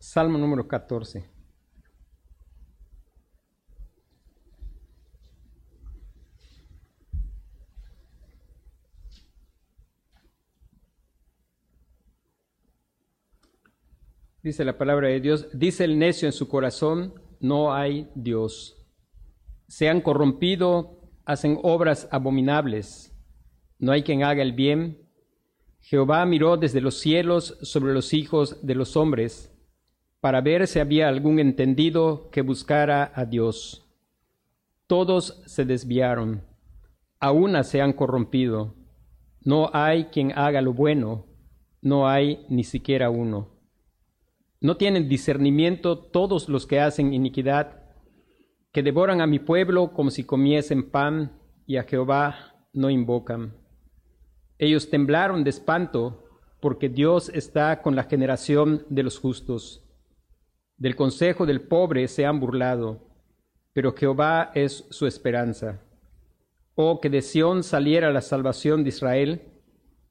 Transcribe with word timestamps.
Salmo 0.00 0.38
número 0.38 0.66
14. 0.66 1.28
Dice 14.42 14.64
la 14.64 14.78
palabra 14.78 15.08
de 15.08 15.20
Dios, 15.20 15.48
dice 15.52 15.84
el 15.84 15.98
necio 15.98 16.26
en 16.26 16.32
su 16.32 16.48
corazón, 16.48 17.12
no 17.38 17.74
hay 17.74 18.10
Dios. 18.14 18.82
Se 19.68 19.90
han 19.90 20.00
corrompido, 20.00 21.10
hacen 21.26 21.58
obras 21.62 22.08
abominables, 22.10 23.14
no 23.78 23.92
hay 23.92 24.02
quien 24.02 24.24
haga 24.24 24.42
el 24.42 24.54
bien. 24.54 25.06
Jehová 25.80 26.24
miró 26.24 26.56
desde 26.56 26.80
los 26.80 26.98
cielos 26.98 27.58
sobre 27.60 27.92
los 27.92 28.14
hijos 28.14 28.66
de 28.66 28.74
los 28.74 28.96
hombres, 28.96 29.49
para 30.20 30.40
ver 30.40 30.66
si 30.66 30.78
había 30.78 31.08
algún 31.08 31.38
entendido 31.38 32.28
que 32.30 32.42
buscara 32.42 33.10
a 33.14 33.24
Dios. 33.24 33.86
Todos 34.86 35.42
se 35.46 35.64
desviaron, 35.64 36.42
a 37.18 37.32
una 37.32 37.64
se 37.64 37.80
han 37.80 37.92
corrompido. 37.92 38.74
No 39.42 39.70
hay 39.72 40.06
quien 40.06 40.32
haga 40.36 40.60
lo 40.60 40.74
bueno, 40.74 41.26
no 41.80 42.08
hay 42.08 42.44
ni 42.48 42.64
siquiera 42.64 43.08
uno. 43.08 43.48
No 44.60 44.76
tienen 44.76 45.08
discernimiento 45.08 45.98
todos 45.98 46.48
los 46.48 46.66
que 46.66 46.80
hacen 46.80 47.14
iniquidad, 47.14 47.80
que 48.72 48.82
devoran 48.82 49.22
a 49.22 49.26
mi 49.26 49.38
pueblo 49.38 49.92
como 49.92 50.10
si 50.10 50.24
comiesen 50.24 50.90
pan 50.90 51.40
y 51.66 51.76
a 51.78 51.84
Jehová 51.84 52.66
no 52.74 52.90
invocan. 52.90 53.54
Ellos 54.58 54.90
temblaron 54.90 55.44
de 55.44 55.50
espanto 55.50 56.24
porque 56.60 56.90
Dios 56.90 57.30
está 57.30 57.80
con 57.80 57.96
la 57.96 58.04
generación 58.04 58.84
de 58.90 59.02
los 59.02 59.18
justos. 59.18 59.89
Del 60.80 60.96
consejo 60.96 61.44
del 61.44 61.60
pobre 61.60 62.08
se 62.08 62.24
han 62.24 62.40
burlado, 62.40 63.06
pero 63.74 63.92
Jehová 63.92 64.50
es 64.54 64.86
su 64.88 65.06
esperanza. 65.06 65.78
Oh, 66.74 67.02
que 67.02 67.10
de 67.10 67.20
Sión 67.20 67.62
saliera 67.62 68.10
la 68.10 68.22
salvación 68.22 68.82
de 68.82 68.88
Israel, 68.88 69.42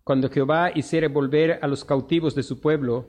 cuando 0.04 0.30
Jehová 0.30 0.70
hiciere 0.76 1.08
volver 1.08 1.58
a 1.64 1.68
los 1.68 1.84
cautivos 1.84 2.36
de 2.36 2.44
su 2.44 2.62
pueblo, 2.62 3.08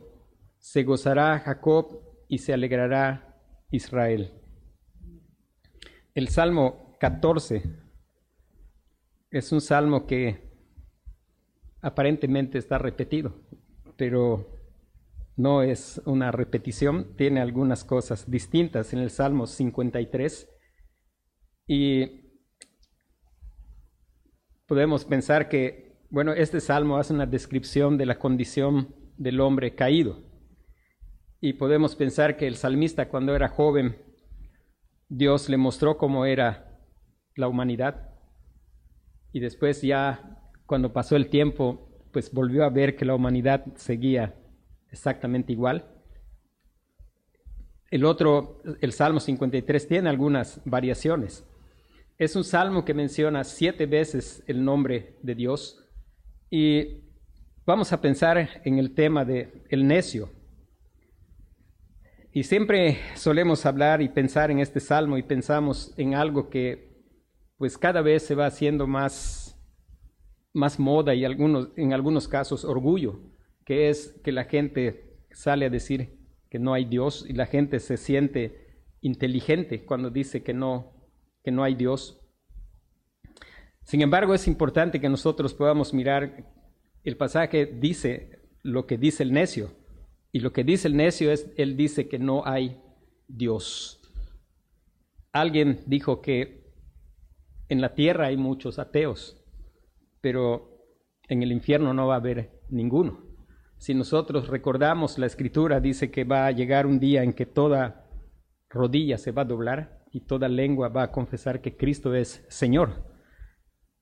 se 0.58 0.84
gozará 0.84 1.38
Jacob 1.40 2.00
y 2.28 2.38
se 2.38 2.54
alegrará 2.54 3.38
Israel. 3.70 4.32
El 6.14 6.28
Salmo 6.28 6.96
14 6.98 7.62
es 9.30 9.52
un 9.52 9.60
salmo 9.60 10.06
que 10.06 10.50
aparentemente 11.82 12.56
está 12.56 12.78
repetido, 12.78 13.34
pero 13.98 14.59
no 15.40 15.62
es 15.62 16.00
una 16.04 16.30
repetición, 16.30 17.16
tiene 17.16 17.40
algunas 17.40 17.84
cosas 17.84 18.30
distintas 18.30 18.92
en 18.92 18.98
el 18.98 19.10
Salmo 19.10 19.46
53 19.46 20.48
y 21.66 22.30
podemos 24.66 25.04
pensar 25.04 25.48
que, 25.48 26.00
bueno, 26.10 26.32
este 26.32 26.60
salmo 26.60 26.98
hace 26.98 27.12
una 27.12 27.26
descripción 27.26 27.96
de 27.96 28.06
la 28.06 28.18
condición 28.18 28.94
del 29.16 29.40
hombre 29.40 29.74
caído 29.74 30.22
y 31.40 31.54
podemos 31.54 31.96
pensar 31.96 32.36
que 32.36 32.46
el 32.46 32.56
salmista 32.56 33.08
cuando 33.08 33.34
era 33.34 33.48
joven, 33.48 33.96
Dios 35.08 35.48
le 35.48 35.56
mostró 35.56 35.96
cómo 35.96 36.26
era 36.26 36.78
la 37.34 37.48
humanidad. 37.48 38.10
Y 39.32 39.40
después 39.40 39.80
ya 39.80 40.38
cuando 40.66 40.92
pasó 40.92 41.16
el 41.16 41.30
tiempo, 41.30 41.88
pues 42.12 42.32
volvió 42.32 42.64
a 42.64 42.70
ver 42.70 42.94
que 42.94 43.04
la 43.04 43.14
humanidad 43.14 43.64
seguía 43.76 44.39
exactamente 44.90 45.52
igual. 45.52 45.84
El 47.90 48.04
otro, 48.04 48.62
el 48.80 48.92
Salmo 48.92 49.18
53, 49.18 49.88
tiene 49.88 50.08
algunas 50.08 50.60
variaciones. 50.64 51.44
Es 52.18 52.36
un 52.36 52.44
salmo 52.44 52.84
que 52.84 52.94
menciona 52.94 53.44
siete 53.44 53.86
veces 53.86 54.44
el 54.46 54.64
nombre 54.64 55.16
de 55.22 55.34
Dios 55.34 55.84
y 56.50 57.02
vamos 57.64 57.92
a 57.92 58.00
pensar 58.00 58.60
en 58.64 58.78
el 58.78 58.94
tema 58.94 59.24
de 59.24 59.64
el 59.70 59.86
necio. 59.86 60.30
Y 62.32 62.44
siempre 62.44 62.98
solemos 63.16 63.66
hablar 63.66 64.02
y 64.02 64.08
pensar 64.08 64.50
en 64.50 64.60
este 64.60 64.78
salmo 64.78 65.18
y 65.18 65.22
pensamos 65.22 65.92
en 65.96 66.14
algo 66.14 66.48
que 66.48 66.90
pues 67.58 67.76
cada 67.76 68.02
vez 68.02 68.22
se 68.22 68.34
va 68.34 68.46
haciendo 68.46 68.86
más, 68.86 69.58
más 70.52 70.78
moda 70.78 71.14
y 71.14 71.24
en 71.24 71.92
algunos 71.92 72.28
casos 72.28 72.64
orgullo, 72.64 73.20
que 73.70 73.88
es 73.88 74.20
que 74.24 74.32
la 74.32 74.46
gente 74.46 75.14
sale 75.30 75.66
a 75.66 75.70
decir 75.70 76.18
que 76.50 76.58
no 76.58 76.74
hay 76.74 76.86
Dios 76.86 77.24
y 77.28 77.34
la 77.34 77.46
gente 77.46 77.78
se 77.78 77.98
siente 77.98 78.82
inteligente 79.00 79.84
cuando 79.84 80.10
dice 80.10 80.42
que 80.42 80.52
no, 80.52 80.92
que 81.44 81.52
no 81.52 81.62
hay 81.62 81.76
Dios. 81.76 82.20
Sin 83.84 84.00
embargo, 84.00 84.34
es 84.34 84.48
importante 84.48 85.00
que 85.00 85.08
nosotros 85.08 85.54
podamos 85.54 85.94
mirar 85.94 86.52
el 87.04 87.16
pasaje 87.16 87.64
dice 87.64 88.40
lo 88.64 88.88
que 88.88 88.98
dice 88.98 89.22
el 89.22 89.32
necio. 89.32 89.70
Y 90.32 90.40
lo 90.40 90.52
que 90.52 90.64
dice 90.64 90.88
el 90.88 90.96
necio 90.96 91.30
es, 91.30 91.48
él 91.56 91.76
dice 91.76 92.08
que 92.08 92.18
no 92.18 92.42
hay 92.46 92.82
Dios. 93.28 94.02
Alguien 95.30 95.84
dijo 95.86 96.22
que 96.22 96.74
en 97.68 97.80
la 97.80 97.94
tierra 97.94 98.26
hay 98.26 98.36
muchos 98.36 98.80
ateos, 98.80 99.40
pero 100.20 100.76
en 101.28 101.44
el 101.44 101.52
infierno 101.52 101.94
no 101.94 102.08
va 102.08 102.14
a 102.14 102.18
haber 102.18 102.50
ninguno. 102.68 103.29
Si 103.80 103.94
nosotros 103.94 104.46
recordamos 104.46 105.18
la 105.18 105.26
escritura, 105.26 105.80
dice 105.80 106.10
que 106.12 106.24
va 106.24 106.46
a 106.46 106.52
llegar 106.52 106.86
un 106.86 107.00
día 107.00 107.24
en 107.24 107.32
que 107.32 107.46
toda 107.46 108.06
rodilla 108.68 109.18
se 109.18 109.32
va 109.32 109.42
a 109.42 109.46
doblar 109.46 110.04
y 110.12 110.20
toda 110.20 110.48
lengua 110.48 110.90
va 110.90 111.02
a 111.02 111.10
confesar 111.10 111.60
que 111.60 111.76
Cristo 111.76 112.14
es 112.14 112.46
Señor. 112.48 113.10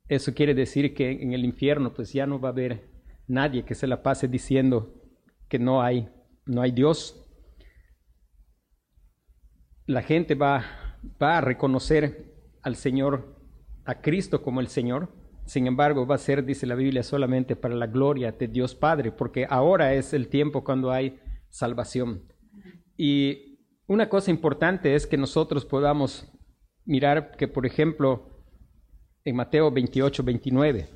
Eso 0.09 0.35
quiere 0.35 0.55
decir 0.55 0.93
que 0.93 1.23
en 1.23 1.33
el 1.33 1.45
infierno 1.45 1.95
pues 1.95 2.13
ya 2.13 2.27
no 2.27 2.39
va 2.41 2.51
a 2.51 2.53
haber 2.53 2.91
nadie 3.27 3.65
que 3.65 3.75
se 3.75 3.87
la 3.87 4.03
pase 4.03 4.29
diciendo 4.29 4.95
que 5.49 5.59
no 5.59 5.81
hay 5.81 6.11
no 6.49 6.63
hay 6.63 6.73
Dios, 6.73 7.25
la 9.87 10.03
gente 10.03 10.35
va, 10.35 10.65
va 11.23 11.39
a 11.39 11.41
reconocer 11.41 12.35
al 12.63 12.75
Señor, 12.75 13.37
a 13.85 14.01
Cristo 14.01 14.43
como 14.43 14.61
el 14.61 14.69
Señor. 14.69 15.15
Sin 15.49 15.67
embargo, 15.67 16.07
va 16.07 16.17
a 16.17 16.19
ser, 16.19 16.45
dice 16.45 16.67
la 16.67 16.75
Biblia, 16.75 17.03
solamente 17.03 17.57
para 17.57 17.75
la 17.75 17.87
gloria 17.87 18.33
de 18.33 18.49
Dios 18.49 18.75
Padre, 18.75 19.13
porque 19.13 19.47
ahora 19.49 19.95
es 19.95 20.13
el 20.13 20.29
tiempo 20.29 20.63
cuando 20.63 20.93
hay 20.93 21.19
salvación. 21.49 22.23
Y 22.99 23.59
una 23.87 24.11
cosa 24.11 24.31
importante 24.31 24.95
es 24.95 25.07
que 25.07 25.17
nosotros 25.17 25.65
podamos 25.65 26.31
mirar 26.85 27.35
que, 27.35 27.49
por 27.49 27.65
ejemplo, 27.65 28.29
en 29.25 29.37
Mateo 29.37 29.71
28, 29.71 30.23
29, 30.23 30.87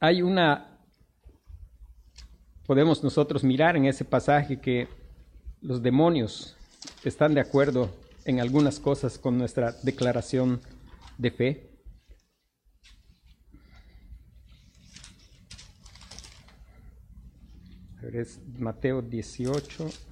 hay 0.00 0.22
una 0.22 0.80
podemos 2.66 3.04
nosotros 3.04 3.44
mirar 3.44 3.76
en 3.76 3.84
ese 3.84 4.06
pasaje 4.06 4.58
que 4.58 4.88
los 5.60 5.82
demonios 5.82 6.56
están 7.04 7.34
de 7.34 7.42
acuerdo 7.42 7.90
en 8.24 8.40
algunas 8.40 8.78
cosas 8.78 9.18
con 9.18 9.38
nuestra 9.38 9.72
declaración 9.82 10.60
de 11.18 11.30
fe. 11.30 11.68
Es 18.12 18.40
Mateo 18.58 19.00
18. 19.00 20.11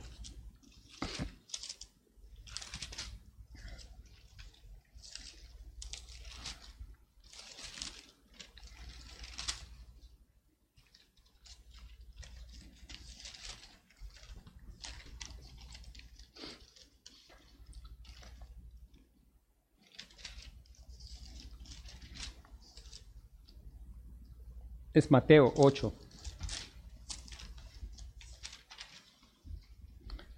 Mateo 25.09 25.53
8, 25.57 25.93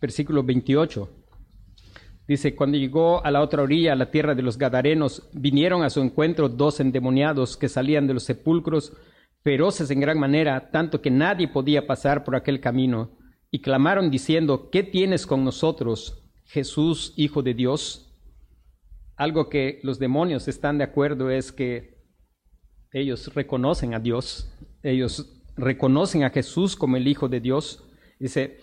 versículo 0.00 0.43
28. 0.43 1.09
Dice, 2.29 2.55
cuando 2.55 2.79
llegó 2.79 3.25
a 3.25 3.31
la 3.31 3.41
otra 3.41 3.62
orilla, 3.62 3.93
a 3.93 3.97
la 3.97 4.11
tierra 4.11 4.35
de 4.35 4.43
los 4.43 4.56
Gadarenos, 4.56 5.29
vinieron 5.32 5.82
a 5.82 5.91
su 5.91 6.00
encuentro 6.00 6.49
dos 6.49 6.81
endemoniados 6.81 7.56
que 7.56 7.69
salían 7.69 8.06
de 8.06 8.14
los 8.14 8.25
sepulcros, 8.25 8.93
feroces 9.43 9.91
en 9.91 10.00
gran 10.00 10.19
manera, 10.19 10.70
tanto 10.70 11.00
que 11.00 11.11
nadie 11.11 11.49
podía 11.49 11.87
pasar 11.87 12.23
por 12.23 12.37
aquel 12.37 12.61
camino, 12.61 13.11
y 13.50 13.61
clamaron 13.61 14.11
diciendo, 14.11 14.70
¿qué 14.70 14.82
tienes 14.82 15.26
con 15.26 15.44
nosotros, 15.44 16.23
Jesús, 16.44 17.12
Hijo 17.17 17.43
de 17.43 17.55
Dios? 17.55 18.15
Algo 19.17 19.49
que 19.49 19.81
los 19.82 19.99
demonios 19.99 20.49
están 20.49 20.79
de 20.79 20.85
acuerdo 20.85 21.29
es 21.29 21.53
que 21.53 22.02
ellos 22.93 23.35
reconocen 23.35 23.94
a 23.94 23.99
Dios, 23.99 24.53
ellos 24.83 25.43
reconocen 25.56 26.25
a 26.25 26.31
Jesús 26.31 26.77
como 26.77 26.97
el 26.97 27.09
Hijo 27.09 27.29
de 27.29 27.41
Dios. 27.41 27.85
Dice, 28.19 28.59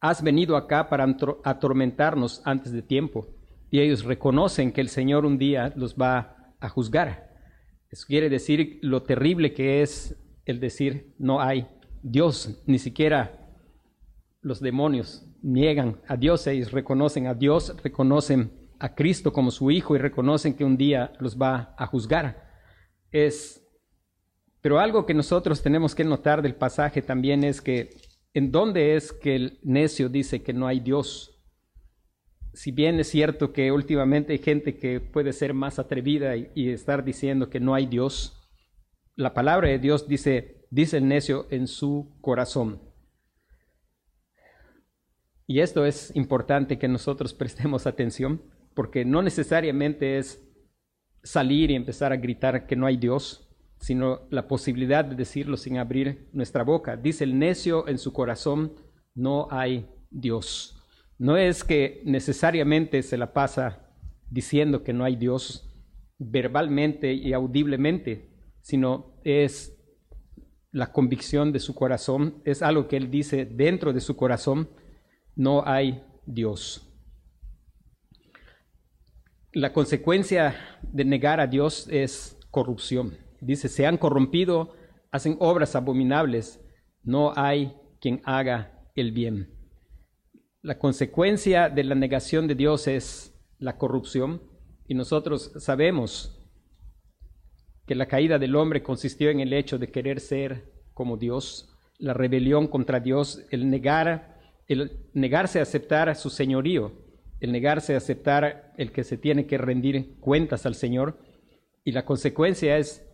has 0.00 0.22
venido 0.22 0.56
acá 0.56 0.88
para 0.88 1.04
atormentarnos 1.44 2.42
antes 2.44 2.72
de 2.72 2.82
tiempo. 2.82 3.26
Y 3.70 3.80
ellos 3.80 4.04
reconocen 4.04 4.72
que 4.72 4.80
el 4.80 4.88
Señor 4.88 5.24
un 5.24 5.38
día 5.38 5.72
los 5.76 5.94
va 5.94 6.54
a 6.60 6.68
juzgar. 6.68 7.30
Eso 7.90 8.06
quiere 8.06 8.28
decir 8.28 8.78
lo 8.82 9.02
terrible 9.02 9.52
que 9.52 9.82
es 9.82 10.16
el 10.44 10.60
decir 10.60 11.14
no 11.18 11.40
hay 11.40 11.66
Dios, 12.02 12.62
ni 12.66 12.78
siquiera 12.78 13.48
los 14.42 14.60
demonios 14.60 15.26
niegan 15.42 16.00
a 16.08 16.16
Dios, 16.16 16.46
ellos 16.46 16.72
reconocen 16.72 17.26
a 17.26 17.34
Dios, 17.34 17.74
reconocen 17.82 18.52
a 18.78 18.94
Cristo 18.94 19.32
como 19.32 19.50
su 19.50 19.70
Hijo 19.70 19.94
y 19.94 19.98
reconocen 19.98 20.54
que 20.54 20.64
un 20.64 20.76
día 20.76 21.12
los 21.18 21.36
va 21.36 21.74
a 21.76 21.86
juzgar. 21.86 22.49
Es, 23.12 23.66
pero 24.60 24.78
algo 24.78 25.06
que 25.06 25.14
nosotros 25.14 25.62
tenemos 25.62 25.94
que 25.94 26.04
notar 26.04 26.42
del 26.42 26.54
pasaje 26.54 27.02
también 27.02 27.44
es 27.44 27.60
que 27.60 27.90
en 28.34 28.52
dónde 28.52 28.94
es 28.94 29.12
que 29.12 29.34
el 29.34 29.58
necio 29.62 30.08
dice 30.08 30.42
que 30.42 30.52
no 30.52 30.66
hay 30.66 30.80
Dios. 30.80 31.36
Si 32.52 32.70
bien 32.70 32.98
es 33.00 33.08
cierto 33.08 33.52
que 33.52 33.72
últimamente 33.72 34.32
hay 34.32 34.38
gente 34.38 34.76
que 34.76 35.00
puede 35.00 35.32
ser 35.32 35.54
más 35.54 35.78
atrevida 35.78 36.36
y, 36.36 36.70
estar 36.70 37.04
diciendo 37.04 37.48
que 37.48 37.60
no 37.60 37.74
hay 37.74 37.86
Dios, 37.86 38.36
la 39.16 39.34
palabra 39.34 39.68
de 39.68 39.78
Dios 39.78 40.08
dice, 40.08 40.66
dice 40.70 40.98
el 40.98 41.08
necio 41.08 41.46
en 41.50 41.66
su 41.66 42.16
corazón. 42.20 42.80
Y 45.46 45.60
esto 45.60 45.84
es 45.84 46.14
importante 46.14 46.78
que 46.78 46.86
nosotros 46.86 47.34
prestemos 47.34 47.86
atención, 47.88 48.42
porque 48.74 49.04
no 49.04 49.22
necesariamente 49.22 50.18
es 50.18 50.49
salir 51.22 51.70
y 51.70 51.74
empezar 51.74 52.12
a 52.12 52.16
gritar 52.16 52.66
que 52.66 52.76
no 52.76 52.86
hay 52.86 52.96
Dios, 52.96 53.48
sino 53.78 54.20
la 54.30 54.46
posibilidad 54.46 55.04
de 55.04 55.16
decirlo 55.16 55.56
sin 55.56 55.78
abrir 55.78 56.28
nuestra 56.32 56.64
boca. 56.64 56.96
Dice 56.96 57.24
el 57.24 57.38
necio 57.38 57.88
en 57.88 57.98
su 57.98 58.12
corazón, 58.12 58.72
no 59.14 59.48
hay 59.50 59.88
Dios. 60.10 60.82
No 61.18 61.36
es 61.36 61.64
que 61.64 62.02
necesariamente 62.04 63.02
se 63.02 63.16
la 63.16 63.32
pasa 63.32 63.90
diciendo 64.30 64.82
que 64.82 64.92
no 64.92 65.04
hay 65.04 65.16
Dios 65.16 65.66
verbalmente 66.18 67.12
y 67.12 67.32
audiblemente, 67.32 68.30
sino 68.60 69.20
es 69.24 69.76
la 70.72 70.92
convicción 70.92 71.52
de 71.52 71.58
su 71.58 71.74
corazón, 71.74 72.42
es 72.44 72.62
algo 72.62 72.86
que 72.86 72.96
él 72.96 73.10
dice 73.10 73.44
dentro 73.44 73.92
de 73.92 74.00
su 74.00 74.16
corazón, 74.16 74.68
no 75.34 75.66
hay 75.66 76.02
Dios. 76.26 76.89
La 79.52 79.72
consecuencia 79.72 80.54
de 80.82 81.04
negar 81.04 81.40
a 81.40 81.48
Dios 81.48 81.88
es 81.90 82.38
corrupción. 82.52 83.18
Dice, 83.40 83.68
se 83.68 83.84
han 83.84 83.98
corrompido, 83.98 84.76
hacen 85.10 85.36
obras 85.40 85.74
abominables, 85.74 86.60
no 87.02 87.32
hay 87.34 87.74
quien 88.00 88.20
haga 88.24 88.86
el 88.94 89.10
bien. 89.10 89.52
La 90.62 90.78
consecuencia 90.78 91.68
de 91.68 91.82
la 91.82 91.96
negación 91.96 92.46
de 92.46 92.54
Dios 92.54 92.86
es 92.86 93.34
la 93.58 93.76
corrupción 93.76 94.40
y 94.86 94.94
nosotros 94.94 95.50
sabemos 95.56 96.40
que 97.88 97.96
la 97.96 98.06
caída 98.06 98.38
del 98.38 98.54
hombre 98.54 98.84
consistió 98.84 99.30
en 99.30 99.40
el 99.40 99.52
hecho 99.52 99.78
de 99.78 99.90
querer 99.90 100.20
ser 100.20 100.70
como 100.94 101.16
Dios, 101.16 101.76
la 101.98 102.14
rebelión 102.14 102.68
contra 102.68 103.00
Dios, 103.00 103.44
el 103.50 103.68
negar, 103.68 104.38
el 104.68 105.08
negarse 105.12 105.58
a 105.58 105.62
aceptar 105.62 106.14
su 106.14 106.30
señorío, 106.30 107.09
el 107.40 107.52
negarse 107.52 107.94
a 107.94 107.98
aceptar 107.98 108.72
el 108.76 108.92
que 108.92 109.04
se 109.04 109.16
tiene 109.16 109.46
que 109.46 109.58
rendir 109.58 110.16
cuentas 110.20 110.66
al 110.66 110.74
Señor, 110.74 111.18
y 111.84 111.92
la 111.92 112.04
consecuencia 112.04 112.76
es 112.76 113.06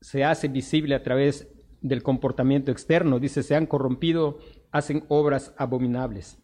se 0.00 0.24
hace 0.24 0.48
visible 0.48 0.94
a 0.94 1.02
través 1.02 1.48
del 1.80 2.02
comportamiento 2.02 2.70
externo. 2.70 3.18
Dice, 3.18 3.42
se 3.42 3.54
han 3.54 3.66
corrompido, 3.66 4.38
hacen 4.70 5.04
obras 5.08 5.54
abominables. 5.56 6.38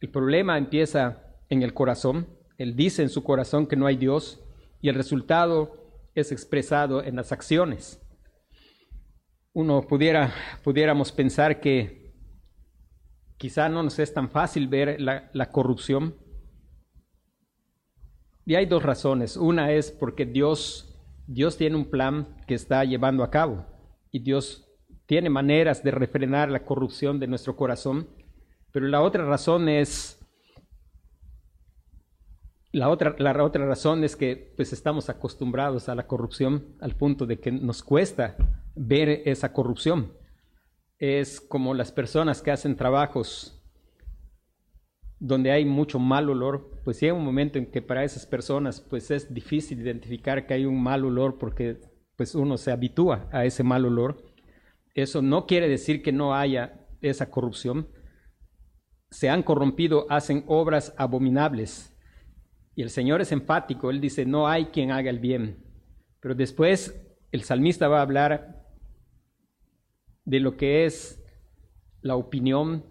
El 0.00 0.10
problema 0.10 0.58
empieza 0.58 1.22
en 1.48 1.62
el 1.62 1.74
corazón. 1.74 2.28
Él 2.58 2.76
dice 2.76 3.02
en 3.02 3.08
su 3.08 3.22
corazón 3.22 3.66
que 3.66 3.76
no 3.76 3.86
hay 3.86 3.96
Dios 3.96 4.42
y 4.80 4.88
el 4.88 4.94
resultado 4.94 5.76
es 6.14 6.32
expresado 6.32 7.02
en 7.02 7.16
las 7.16 7.32
acciones. 7.32 8.00
Uno 9.52 9.82
pudiera, 9.82 10.32
pudiéramos 10.62 11.12
pensar 11.12 11.60
que 11.60 11.99
quizá 13.40 13.70
no 13.70 13.82
nos 13.82 13.98
es 13.98 14.12
tan 14.12 14.28
fácil 14.28 14.68
ver 14.68 15.00
la, 15.00 15.50
corrupción. 15.50 16.14
Y 18.44 18.54
hay 18.54 18.66
dos 18.66 18.82
razones. 18.82 19.38
Una 19.38 19.72
es 19.72 19.90
porque 19.90 20.26
Dios, 20.26 21.02
Dios 21.26 21.56
tiene 21.56 21.76
un 21.76 21.86
plan 21.86 22.36
que 22.46 22.52
está 22.52 22.84
llevando 22.84 23.24
a 23.24 23.30
cabo 23.30 23.64
y 24.12 24.18
Dios 24.18 24.68
tiene 25.06 25.30
maneras 25.30 25.82
de 25.82 25.90
refrenar 25.90 26.50
la 26.50 26.66
corrupción 26.66 27.18
de 27.18 27.28
nuestro 27.28 27.56
corazón. 27.56 28.10
Pero 28.72 28.88
la 28.88 29.00
otra 29.00 29.24
razón 29.24 29.70
es 29.70 30.18
la 32.72 32.90
otra, 32.90 33.16
la 33.18 33.42
otra 33.42 33.64
razón 33.64 34.04
es 34.04 34.16
que 34.16 34.52
pues 34.54 34.74
estamos 34.74 35.08
acostumbrados 35.08 35.88
a 35.88 35.94
la 35.94 36.06
corrupción 36.06 36.76
al 36.80 36.94
punto 36.94 37.24
de 37.24 37.40
que 37.40 37.50
nos 37.50 37.82
cuesta 37.82 38.36
ver 38.74 39.22
esa 39.24 39.54
corrupción. 39.54 40.19
Es 41.00 41.40
como 41.40 41.72
las 41.72 41.90
personas 41.90 42.42
que 42.42 42.50
hacen 42.50 42.76
trabajos 42.76 43.56
donde 45.18 45.50
hay 45.50 45.64
mucho 45.64 45.98
mal 45.98 46.28
olor, 46.28 46.78
pues 46.84 47.00
llega 47.00 47.14
un 47.14 47.24
momento 47.24 47.58
en 47.58 47.70
que 47.70 47.80
para 47.80 48.04
esas 48.04 48.26
personas 48.26 48.82
pues 48.82 49.10
es 49.10 49.32
difícil 49.32 49.80
identificar 49.80 50.46
que 50.46 50.54
hay 50.54 50.66
un 50.66 50.82
mal 50.82 51.04
olor 51.04 51.38
porque 51.38 51.80
pues 52.16 52.34
uno 52.34 52.58
se 52.58 52.70
habitúa 52.70 53.28
a 53.32 53.46
ese 53.46 53.62
mal 53.62 53.86
olor. 53.86 54.22
Eso 54.94 55.22
no 55.22 55.46
quiere 55.46 55.68
decir 55.68 56.02
que 56.02 56.12
no 56.12 56.34
haya 56.34 56.86
esa 57.00 57.30
corrupción. 57.30 57.88
Se 59.10 59.30
han 59.30 59.42
corrompido, 59.42 60.06
hacen 60.10 60.44
obras 60.46 60.94
abominables 60.98 61.96
y 62.74 62.82
el 62.82 62.90
Señor 62.90 63.22
es 63.22 63.32
enfático, 63.32 63.90
Él 63.90 64.02
dice, 64.02 64.26
no 64.26 64.48
hay 64.48 64.66
quien 64.66 64.90
haga 64.90 65.08
el 65.08 65.18
bien. 65.18 65.64
Pero 66.20 66.34
después 66.34 66.94
el 67.32 67.42
salmista 67.42 67.88
va 67.88 68.00
a 68.00 68.02
hablar 68.02 68.59
de 70.24 70.40
lo 70.40 70.56
que 70.56 70.84
es 70.84 71.22
la 72.02 72.16
opinión 72.16 72.84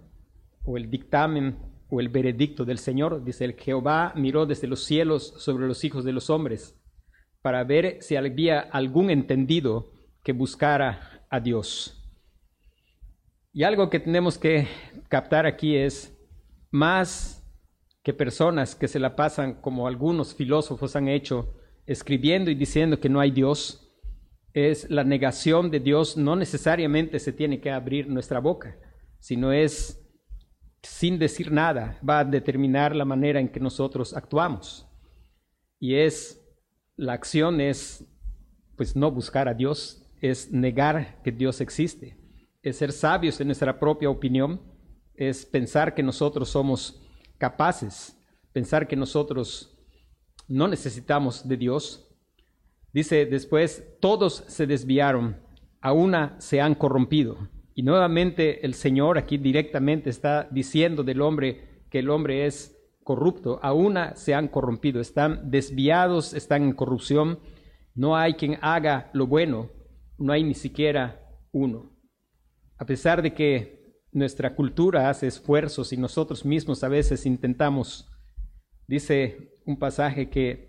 o 0.63 0.77
el 0.77 0.89
dictamen 0.89 1.57
o 1.89 1.99
el 1.99 2.09
veredicto 2.09 2.65
del 2.65 2.77
Señor. 2.77 3.23
Dice, 3.23 3.45
el 3.45 3.53
Jehová 3.53 4.13
miró 4.15 4.45
desde 4.45 4.67
los 4.67 4.83
cielos 4.83 5.33
sobre 5.37 5.67
los 5.67 5.83
hijos 5.83 6.03
de 6.03 6.13
los 6.13 6.29
hombres 6.29 6.75
para 7.41 7.63
ver 7.63 7.97
si 8.01 8.15
había 8.15 8.59
algún 8.59 9.09
entendido 9.09 9.91
que 10.23 10.33
buscara 10.33 11.25
a 11.29 11.39
Dios. 11.39 11.95
Y 13.53 13.63
algo 13.63 13.89
que 13.89 13.99
tenemos 13.99 14.37
que 14.37 14.67
captar 15.07 15.45
aquí 15.45 15.75
es 15.75 16.15
más 16.71 17.43
que 18.03 18.13
personas 18.13 18.75
que 18.75 18.87
se 18.87 18.99
la 18.99 19.15
pasan 19.15 19.55
como 19.55 19.87
algunos 19.87 20.35
filósofos 20.35 20.95
han 20.95 21.07
hecho, 21.07 21.55
escribiendo 21.85 22.51
y 22.51 22.55
diciendo 22.55 22.99
que 22.99 23.09
no 23.09 23.19
hay 23.19 23.31
Dios, 23.31 23.88
es 24.59 24.89
la 24.89 25.03
negación 25.03 25.71
de 25.71 25.79
Dios, 25.79 26.17
no 26.17 26.35
necesariamente 26.35 27.19
se 27.19 27.33
tiene 27.33 27.59
que 27.61 27.71
abrir 27.71 28.07
nuestra 28.07 28.39
boca, 28.39 28.77
sino 29.19 29.51
es 29.51 29.99
sin 30.81 31.19
decir 31.19 31.51
nada, 31.51 31.99
va 32.07 32.19
a 32.19 32.25
determinar 32.25 32.95
la 32.95 33.05
manera 33.05 33.39
en 33.39 33.49
que 33.49 33.59
nosotros 33.59 34.15
actuamos. 34.15 34.87
Y 35.79 35.95
es, 35.95 36.41
la 36.95 37.13
acción 37.13 37.61
es, 37.61 38.05
pues 38.75 38.95
no 38.95 39.11
buscar 39.11 39.47
a 39.47 39.53
Dios, 39.53 40.05
es 40.21 40.51
negar 40.51 41.21
que 41.23 41.31
Dios 41.31 41.61
existe, 41.61 42.17
es 42.61 42.77
ser 42.77 42.91
sabios 42.91 43.39
en 43.39 43.47
nuestra 43.47 43.79
propia 43.79 44.09
opinión, 44.09 44.61
es 45.15 45.45
pensar 45.45 45.93
que 45.93 46.03
nosotros 46.03 46.49
somos 46.49 47.01
capaces, 47.37 48.17
pensar 48.53 48.87
que 48.87 48.95
nosotros 48.95 49.77
no 50.47 50.67
necesitamos 50.67 51.47
de 51.47 51.57
Dios. 51.57 52.08
Dice 52.93 53.25
después, 53.25 53.83
todos 53.99 54.43
se 54.47 54.65
desviaron, 54.65 55.37
a 55.81 55.93
una 55.93 56.39
se 56.39 56.61
han 56.61 56.75
corrompido. 56.75 57.49
Y 57.75 57.83
nuevamente 57.83 58.65
el 58.65 58.73
Señor 58.73 59.17
aquí 59.17 59.37
directamente 59.37 60.09
está 60.09 60.47
diciendo 60.51 61.03
del 61.03 61.21
hombre 61.21 61.83
que 61.89 61.99
el 61.99 62.09
hombre 62.09 62.45
es 62.45 62.75
corrupto, 63.03 63.59
a 63.63 63.73
una 63.73 64.15
se 64.15 64.33
han 64.33 64.47
corrompido, 64.47 65.01
están 65.01 65.49
desviados, 65.49 66.33
están 66.33 66.63
en 66.63 66.73
corrupción, 66.73 67.39
no 67.95 68.15
hay 68.15 68.33
quien 68.33 68.57
haga 68.61 69.09
lo 69.13 69.27
bueno, 69.27 69.69
no 70.17 70.33
hay 70.33 70.43
ni 70.43 70.53
siquiera 70.53 71.19
uno. 71.51 71.91
A 72.77 72.85
pesar 72.85 73.21
de 73.21 73.33
que 73.33 74.03
nuestra 74.11 74.55
cultura 74.55 75.09
hace 75.09 75.27
esfuerzos 75.27 75.93
y 75.93 75.97
nosotros 75.97 76.45
mismos 76.45 76.83
a 76.83 76.87
veces 76.87 77.25
intentamos, 77.25 78.09
dice 78.87 79.59
un 79.65 79.77
pasaje 79.77 80.29
que 80.29 80.68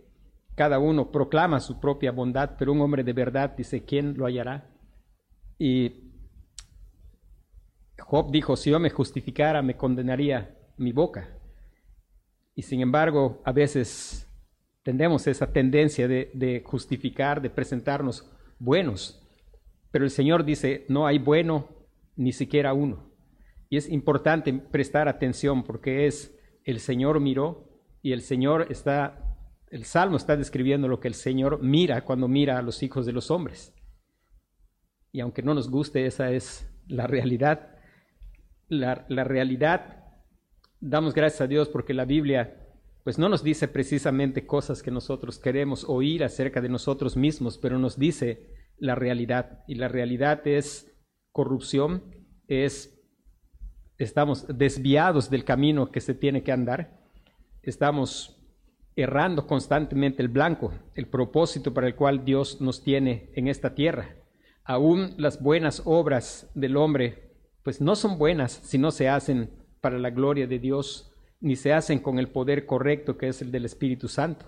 cada 0.60 0.78
uno 0.78 1.10
proclama 1.10 1.58
su 1.58 1.80
propia 1.80 2.12
bondad, 2.12 2.50
pero 2.58 2.72
un 2.72 2.82
hombre 2.82 3.02
de 3.02 3.14
verdad 3.14 3.56
dice, 3.56 3.82
¿quién 3.82 4.18
lo 4.18 4.26
hallará? 4.26 4.68
Y 5.58 6.12
Job 7.98 8.30
dijo, 8.30 8.56
si 8.56 8.68
yo 8.68 8.78
me 8.78 8.90
justificara, 8.90 9.62
me 9.62 9.78
condenaría 9.78 10.54
mi 10.76 10.92
boca. 10.92 11.30
Y 12.54 12.60
sin 12.60 12.82
embargo, 12.82 13.40
a 13.46 13.52
veces 13.52 14.30
tendemos 14.82 15.26
esa 15.26 15.50
tendencia 15.50 16.06
de, 16.06 16.30
de 16.34 16.62
justificar, 16.62 17.40
de 17.40 17.48
presentarnos 17.48 18.30
buenos. 18.58 19.26
Pero 19.90 20.04
el 20.04 20.10
Señor 20.10 20.44
dice, 20.44 20.84
no 20.90 21.06
hay 21.06 21.18
bueno 21.18 21.70
ni 22.16 22.32
siquiera 22.32 22.74
uno. 22.74 23.10
Y 23.70 23.78
es 23.78 23.88
importante 23.88 24.52
prestar 24.52 25.08
atención 25.08 25.62
porque 25.62 26.06
es 26.06 26.38
el 26.64 26.80
Señor 26.80 27.18
miró 27.18 27.66
y 28.02 28.12
el 28.12 28.20
Señor 28.20 28.66
está, 28.68 29.29
el 29.70 29.84
Salmo 29.84 30.16
está 30.16 30.36
describiendo 30.36 30.88
lo 30.88 31.00
que 31.00 31.08
el 31.08 31.14
Señor 31.14 31.62
mira 31.62 32.04
cuando 32.04 32.26
mira 32.28 32.58
a 32.58 32.62
los 32.62 32.82
hijos 32.82 33.06
de 33.06 33.12
los 33.12 33.30
hombres. 33.30 33.72
Y 35.12 35.20
aunque 35.20 35.42
no 35.42 35.54
nos 35.54 35.70
guste, 35.70 36.06
esa 36.06 36.32
es 36.32 36.68
la 36.86 37.06
realidad. 37.06 37.76
La, 38.68 39.06
la 39.08 39.24
realidad, 39.24 40.04
damos 40.80 41.14
gracias 41.14 41.40
a 41.40 41.46
Dios 41.46 41.68
porque 41.68 41.94
la 41.94 42.04
Biblia 42.04 42.56
pues 43.04 43.18
no 43.18 43.28
nos 43.28 43.42
dice 43.42 43.66
precisamente 43.66 44.46
cosas 44.46 44.82
que 44.82 44.90
nosotros 44.90 45.38
queremos 45.38 45.84
oír 45.88 46.22
acerca 46.22 46.60
de 46.60 46.68
nosotros 46.68 47.16
mismos, 47.16 47.56
pero 47.56 47.78
nos 47.78 47.98
dice 47.98 48.50
la 48.76 48.94
realidad. 48.94 49.64
Y 49.66 49.76
la 49.76 49.88
realidad 49.88 50.46
es 50.46 50.92
corrupción, 51.32 52.14
es 52.46 53.00
estamos 53.98 54.46
desviados 54.48 55.30
del 55.30 55.44
camino 55.44 55.90
que 55.90 56.00
se 56.00 56.14
tiene 56.14 56.42
que 56.42 56.52
andar, 56.52 57.00
estamos 57.62 58.39
errando 59.00 59.46
constantemente 59.46 60.22
el 60.22 60.28
blanco, 60.28 60.72
el 60.94 61.06
propósito 61.06 61.72
para 61.74 61.86
el 61.86 61.94
cual 61.94 62.24
Dios 62.24 62.60
nos 62.60 62.82
tiene 62.82 63.30
en 63.34 63.48
esta 63.48 63.74
tierra. 63.74 64.16
Aún 64.64 65.14
las 65.16 65.42
buenas 65.42 65.82
obras 65.84 66.50
del 66.54 66.76
hombre, 66.76 67.32
pues 67.62 67.80
no 67.80 67.96
son 67.96 68.18
buenas 68.18 68.52
si 68.52 68.78
no 68.78 68.90
se 68.90 69.08
hacen 69.08 69.50
para 69.80 69.98
la 69.98 70.10
gloria 70.10 70.46
de 70.46 70.58
Dios, 70.58 71.12
ni 71.40 71.56
se 71.56 71.72
hacen 71.72 71.98
con 71.98 72.18
el 72.18 72.28
poder 72.28 72.66
correcto 72.66 73.16
que 73.16 73.28
es 73.28 73.42
el 73.42 73.50
del 73.50 73.64
Espíritu 73.64 74.08
Santo. 74.08 74.46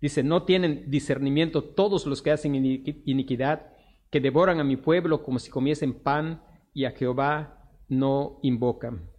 Dice, 0.00 0.22
no 0.22 0.42
tienen 0.42 0.90
discernimiento 0.90 1.62
todos 1.62 2.06
los 2.06 2.20
que 2.20 2.30
hacen 2.30 2.54
iniquidad, 2.54 3.72
que 4.10 4.20
devoran 4.20 4.60
a 4.60 4.64
mi 4.64 4.76
pueblo 4.76 5.22
como 5.22 5.38
si 5.38 5.50
comiesen 5.50 5.94
pan 5.94 6.42
y 6.74 6.84
a 6.84 6.90
Jehová 6.90 7.70
no 7.88 8.38
invocan. 8.42 9.10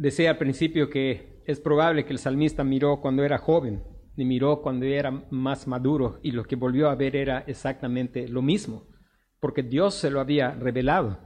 Decía 0.00 0.30
al 0.30 0.38
principio 0.38 0.88
que 0.88 1.42
es 1.44 1.60
probable 1.60 2.06
que 2.06 2.14
el 2.14 2.18
salmista 2.18 2.64
miró 2.64 3.02
cuando 3.02 3.22
era 3.22 3.36
joven 3.36 3.84
y 4.16 4.24
miró 4.24 4.62
cuando 4.62 4.86
era 4.86 5.10
más 5.30 5.66
maduro 5.66 6.20
y 6.22 6.30
lo 6.30 6.44
que 6.44 6.56
volvió 6.56 6.88
a 6.88 6.94
ver 6.94 7.16
era 7.16 7.40
exactamente 7.40 8.26
lo 8.26 8.40
mismo, 8.40 8.88
porque 9.40 9.62
Dios 9.62 9.94
se 9.94 10.10
lo 10.10 10.20
había 10.20 10.52
revelado. 10.52 11.20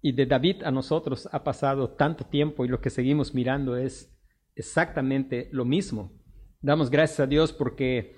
Y 0.00 0.12
de 0.12 0.24
David 0.24 0.62
a 0.62 0.70
nosotros 0.70 1.28
ha 1.30 1.44
pasado 1.44 1.90
tanto 1.90 2.24
tiempo 2.24 2.64
y 2.64 2.68
lo 2.68 2.80
que 2.80 2.88
seguimos 2.88 3.34
mirando 3.34 3.76
es 3.76 4.18
exactamente 4.54 5.50
lo 5.52 5.66
mismo. 5.66 6.18
Damos 6.62 6.88
gracias 6.88 7.20
a 7.20 7.26
Dios 7.26 7.52
porque 7.52 8.14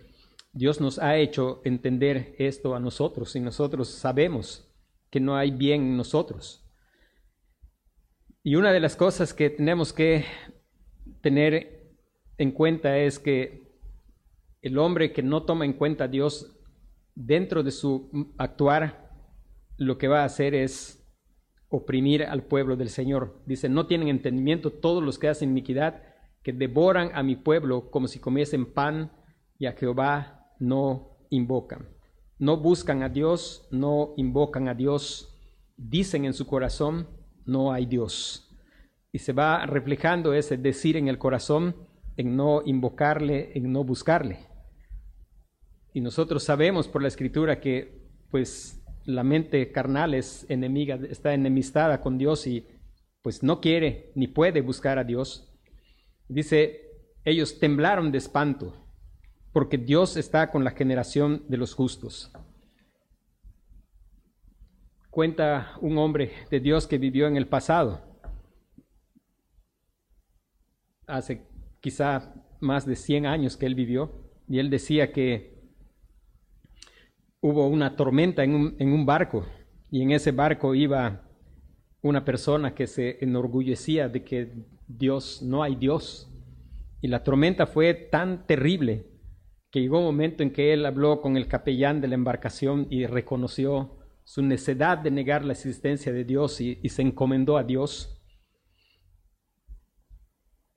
Dios 0.53 0.81
nos 0.81 1.01
ha 1.01 1.17
hecho 1.17 1.61
entender 1.65 2.37
esto 2.39 2.77
a 2.77 2.79
nosotros 2.79 3.35
y 3.35 3.41
nosotros 3.41 3.89
sabemos 3.89 4.73
que 5.11 5.19
no 5.19 5.35
hay 5.35 5.51
bien 5.51 5.81
en 5.81 5.97
nosotros. 5.97 6.68
Y 8.45 8.55
una 8.55 8.73
de 8.73 8.81
las 8.81 8.95
cosas 8.95 9.35
que 9.35 9.51
tenemos 9.51 9.93
que 9.93 10.25
tener 11.23 11.97
en 12.37 12.53
cuenta 12.53 12.97
es 12.97 13.19
que 13.19 13.69
el 14.63 14.79
hombre 14.79 15.13
que 15.13 15.23
no 15.23 15.43
toma 15.43 15.65
en 15.65 15.73
cuenta 15.73 16.05
a 16.05 16.09
Dios 16.09 16.57
dentro 17.15 17.65
de 17.65 17.73
su 17.73 18.33
actuar, 18.39 19.11
lo 19.77 19.99
que 19.99 20.09
va 20.09 20.23
a 20.23 20.27
hacer 20.27 20.55
es 20.55 21.05
oprimir 21.69 22.23
al 22.23 22.45
pueblo 22.45 22.77
del 22.77 22.91
Señor. 22.91 23.43
Dice, 23.45 23.69
no 23.69 23.87
tienen 23.87 24.09
entendimiento 24.09 24.71
todos 24.73 25.03
los 25.03 25.19
que 25.19 25.29
hacen 25.29 25.51
iniquidad, 25.51 26.03
que 26.43 26.53
devoran 26.53 27.11
a 27.15 27.25
mi 27.25 27.35
pueblo 27.35 27.91
como 27.91 28.07
si 28.07 28.21
comiesen 28.21 28.73
pan 28.73 29.13
y 29.59 29.67
a 29.67 29.73
Jehová 29.73 30.55
no 30.61 31.19
invocan. 31.31 31.89
No 32.39 32.57
buscan 32.57 33.03
a 33.03 33.09
Dios, 33.09 33.67
no 33.73 34.15
invocan 34.17 34.69
a 34.69 34.75
Dios, 34.75 35.37
dicen 35.77 36.25
en 36.25 36.35
su 36.35 36.47
corazón, 36.47 37.18
no 37.49 37.73
hay 37.73 37.87
Dios. 37.87 38.55
Y 39.11 39.19
se 39.19 39.33
va 39.33 39.67
reflejando 39.67 40.35
ese 40.35 40.57
decir 40.57 40.97
en 40.97 41.09
el 41.09 41.19
corazón 41.19 41.75
en 42.17 42.37
no 42.37 42.63
invocarle, 42.65 43.53
en 43.55 43.73
no 43.73 43.85
buscarle. 43.85 44.41
Y 45.95 46.01
nosotros 46.01 46.43
sabemos 46.43 46.89
por 46.89 47.01
la 47.01 47.09
escritura 47.09 47.61
que 47.61 48.07
pues 48.31 48.83
la 49.05 49.23
mente 49.23 49.73
carnal 49.73 50.15
es 50.15 50.45
enemiga, 50.51 50.99
está 51.09 51.33
enemistada 51.33 52.01
con 52.01 52.19
Dios 52.19 52.47
y 52.47 52.67
pues 53.23 53.43
no 53.43 53.61
quiere 53.61 54.13
ni 54.15 54.27
puede 54.27 54.61
buscar 54.61 54.99
a 54.99 55.05
Dios. 55.05 55.49
Dice, 56.29 56.83
ellos 57.25 57.59
temblaron 57.59 58.13
de 58.13 58.19
espanto 58.19 58.85
porque 59.53 59.79
Dios 59.79 60.17
está 60.17 60.51
con 60.51 60.65
la 60.65 60.73
generación 60.73 61.45
de 61.49 61.57
los 61.57 61.73
justos. 61.73 62.31
Cuenta 65.19 65.73
un 65.81 65.99
hombre 65.99 66.31
de 66.49 66.61
Dios 66.61 66.87
que 66.87 66.97
vivió 66.97 67.27
en 67.27 67.37
el 67.37 67.49
pasado, 67.49 68.01
hace 71.09 71.43
quizá 71.81 72.33
más 72.61 72.87
de 72.87 72.95
100 72.95 73.27
años 73.27 73.57
que 73.57 73.67
él 73.67 73.75
vivió, 73.75 74.13
y 74.49 74.61
él 74.61 74.71
decía 74.71 75.11
que 75.11 75.59
hubo 77.41 77.67
una 77.67 77.97
tormenta 77.97 78.45
en 78.45 78.55
un, 78.55 78.77
en 78.79 78.93
un 78.93 79.07
barco, 79.07 79.45
y 79.91 80.03
en 80.03 80.13
ese 80.13 80.31
barco 80.31 80.77
iba 80.77 81.29
una 82.01 82.25
persona 82.25 82.77
que 82.77 82.87
se 82.87 83.19
enorgullecía 83.21 84.09
de 84.09 84.23
que 84.23 84.67
Dios, 84.87 85.43
no 85.43 85.65
hay 85.65 85.75
Dios. 85.75 86.33
Y 87.01 87.09
la 87.09 87.25
tormenta 87.25 87.67
fue 87.67 87.93
tan 87.93 88.47
terrible 88.47 89.05
que 89.73 89.81
llegó 89.81 89.99
un 89.99 90.05
momento 90.05 90.45
en 90.45 90.53
que 90.53 90.73
él 90.73 90.87
habló 90.87 91.21
con 91.21 91.37
el 91.37 91.49
capellán 91.49 92.01
de 92.01 92.07
la 92.07 92.15
embarcación 92.15 92.87
y 92.89 93.07
reconoció 93.07 93.98
su 94.29 94.43
necedad 94.43 94.99
de 94.99 95.11
negar 95.11 95.43
la 95.43 95.55
existencia 95.55 96.13
de 96.13 96.23
Dios 96.23 96.61
y, 96.61 96.87
se 96.91 97.01
encomendó 97.01 97.57
a 97.57 97.65
Dios. 97.65 98.21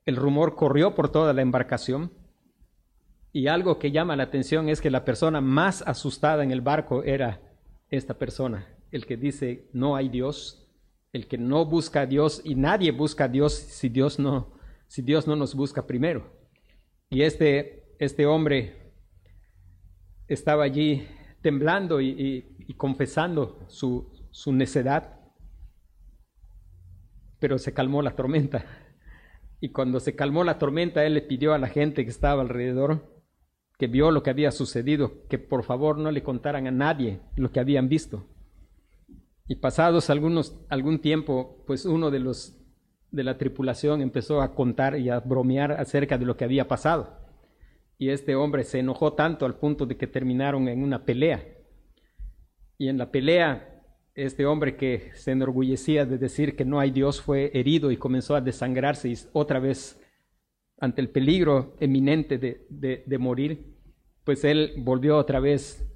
El 0.06 0.16
rumor 0.16 0.56
corrió 0.56 0.94
por 0.94 1.12
toda 1.12 1.34
la 1.34 1.42
embarcación 1.42 2.14
y 3.30 3.48
algo 3.48 3.78
que 3.78 3.92
llama 3.92 4.16
la 4.16 4.22
atención 4.22 4.70
es 4.70 4.80
que 4.80 4.90
la 4.90 5.04
persona 5.04 5.42
más 5.42 5.82
asustada 5.86 6.42
en 6.42 6.50
el 6.50 6.62
barco 6.62 7.02
era 7.02 7.42
esta 7.90 8.14
persona, 8.14 8.74
el 8.90 9.04
que 9.04 9.18
dice 9.18 9.68
no 9.74 9.96
hay 9.96 10.08
Dios, 10.08 10.66
el 11.12 11.28
que 11.28 11.36
no 11.36 11.66
busca 11.66 12.00
a 12.00 12.06
Dios 12.06 12.40
y 12.42 12.54
nadie 12.54 12.90
busca 12.90 13.24
a 13.24 13.28
Dios 13.28 13.52
si 13.52 13.90
Dios 13.90 14.18
no, 14.18 14.54
si 14.86 15.02
Dios 15.02 15.26
no 15.26 15.36
nos 15.36 15.54
busca 15.54 15.86
primero. 15.86 16.24
Y 17.10 17.20
este, 17.20 17.94
este 17.98 18.24
hombre 18.24 18.94
estaba 20.26 20.64
allí 20.64 21.06
temblando 21.42 22.00
y, 22.00 22.46
confesando 22.76 23.58
su, 23.68 24.08
su 24.30 24.52
necedad, 24.52 25.20
pero 27.38 27.58
se 27.58 27.74
calmó 27.74 28.00
la 28.00 28.16
tormenta. 28.16 28.64
Y 29.60 29.70
cuando 29.70 30.00
se 30.00 30.16
calmó 30.16 30.42
la 30.42 30.58
tormenta, 30.58 31.04
él 31.04 31.14
le 31.14 31.22
pidió 31.22 31.52
a 31.52 31.58
la 31.58 31.68
gente 31.68 32.04
que 32.04 32.10
estaba 32.10 32.42
alrededor, 32.42 33.22
que 33.78 33.86
vio 33.86 34.10
lo 34.10 34.22
que 34.22 34.30
había 34.30 34.50
sucedido, 34.50 35.26
que 35.28 35.38
por 35.38 35.64
favor 35.64 35.98
no 35.98 36.10
le 36.10 36.22
contaran 36.22 36.66
a 36.66 36.70
nadie 36.70 37.20
lo 37.36 37.52
que 37.52 37.60
habían 37.60 37.88
visto. 37.88 38.26
Y 39.46 39.56
pasados 39.56 40.08
algunos, 40.08 40.58
algún 40.68 41.00
tiempo, 41.00 41.62
pues 41.66 41.84
uno 41.84 42.10
de 42.10 42.20
los 42.20 42.58
de 43.10 43.24
la 43.24 43.36
tripulación 43.36 44.00
empezó 44.00 44.40
a 44.40 44.54
contar 44.54 44.98
y 44.98 45.10
a 45.10 45.20
bromear 45.20 45.72
acerca 45.72 46.16
de 46.16 46.24
lo 46.24 46.36
que 46.36 46.44
había 46.44 46.66
pasado 46.66 47.21
y 48.02 48.10
este 48.10 48.34
hombre 48.34 48.64
se 48.64 48.80
enojó 48.80 49.12
tanto 49.12 49.46
al 49.46 49.60
punto 49.60 49.86
de 49.86 49.96
que 49.96 50.08
terminaron 50.08 50.66
en 50.66 50.82
una 50.82 51.04
pelea. 51.04 51.46
Y 52.76 52.88
en 52.88 52.98
la 52.98 53.12
pelea, 53.12 53.80
este 54.16 54.44
hombre 54.44 54.76
que 54.76 55.12
se 55.14 55.30
enorgullecía 55.30 56.04
de 56.04 56.18
decir 56.18 56.56
que 56.56 56.64
no 56.64 56.80
hay 56.80 56.90
Dios 56.90 57.22
fue 57.22 57.52
herido 57.54 57.92
y 57.92 57.96
comenzó 57.96 58.34
a 58.34 58.40
desangrarse 58.40 59.08
y 59.08 59.14
otra 59.32 59.60
vez 59.60 60.02
ante 60.80 61.00
el 61.00 61.10
peligro 61.10 61.76
eminente 61.78 62.38
de, 62.38 63.04
de 63.06 63.18
morir, 63.18 63.76
pues 64.24 64.42
él 64.42 64.72
volvió 64.78 65.16
otra 65.16 65.38
vez 65.38 65.88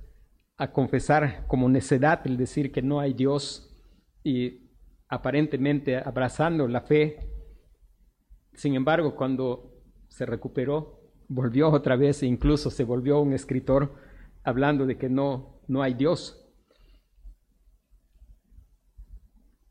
a 0.59 0.71
confesar 0.71 1.45
como 1.49 1.69
necedad 1.69 2.25
el 2.25 2.37
decir 2.37 2.71
que 2.71 2.83
no 2.83 3.01
hay 3.01 3.15
Dios 3.15 3.77
y 4.23 4.71
aparentemente 5.09 5.97
abrazando 5.97 6.69
la 6.69 6.83
fe. 6.83 7.19
Sin 8.55 8.77
embargo, 8.77 9.17
cuando 9.17 9.83
se 10.07 10.25
recuperó, 10.25 11.06
volvió 11.29 11.71
otra 11.71 11.97
vez 11.97 12.23
e 12.23 12.27
incluso 12.27 12.71
se 12.71 12.85
volvió 12.85 13.21
un 13.21 13.33
escritor 13.33 13.95
hablando 14.45 14.87
de 14.87 14.97
que 14.97 15.09
no, 15.09 15.61
no 15.67 15.83
hay 15.83 15.95
Dios. 15.95 16.43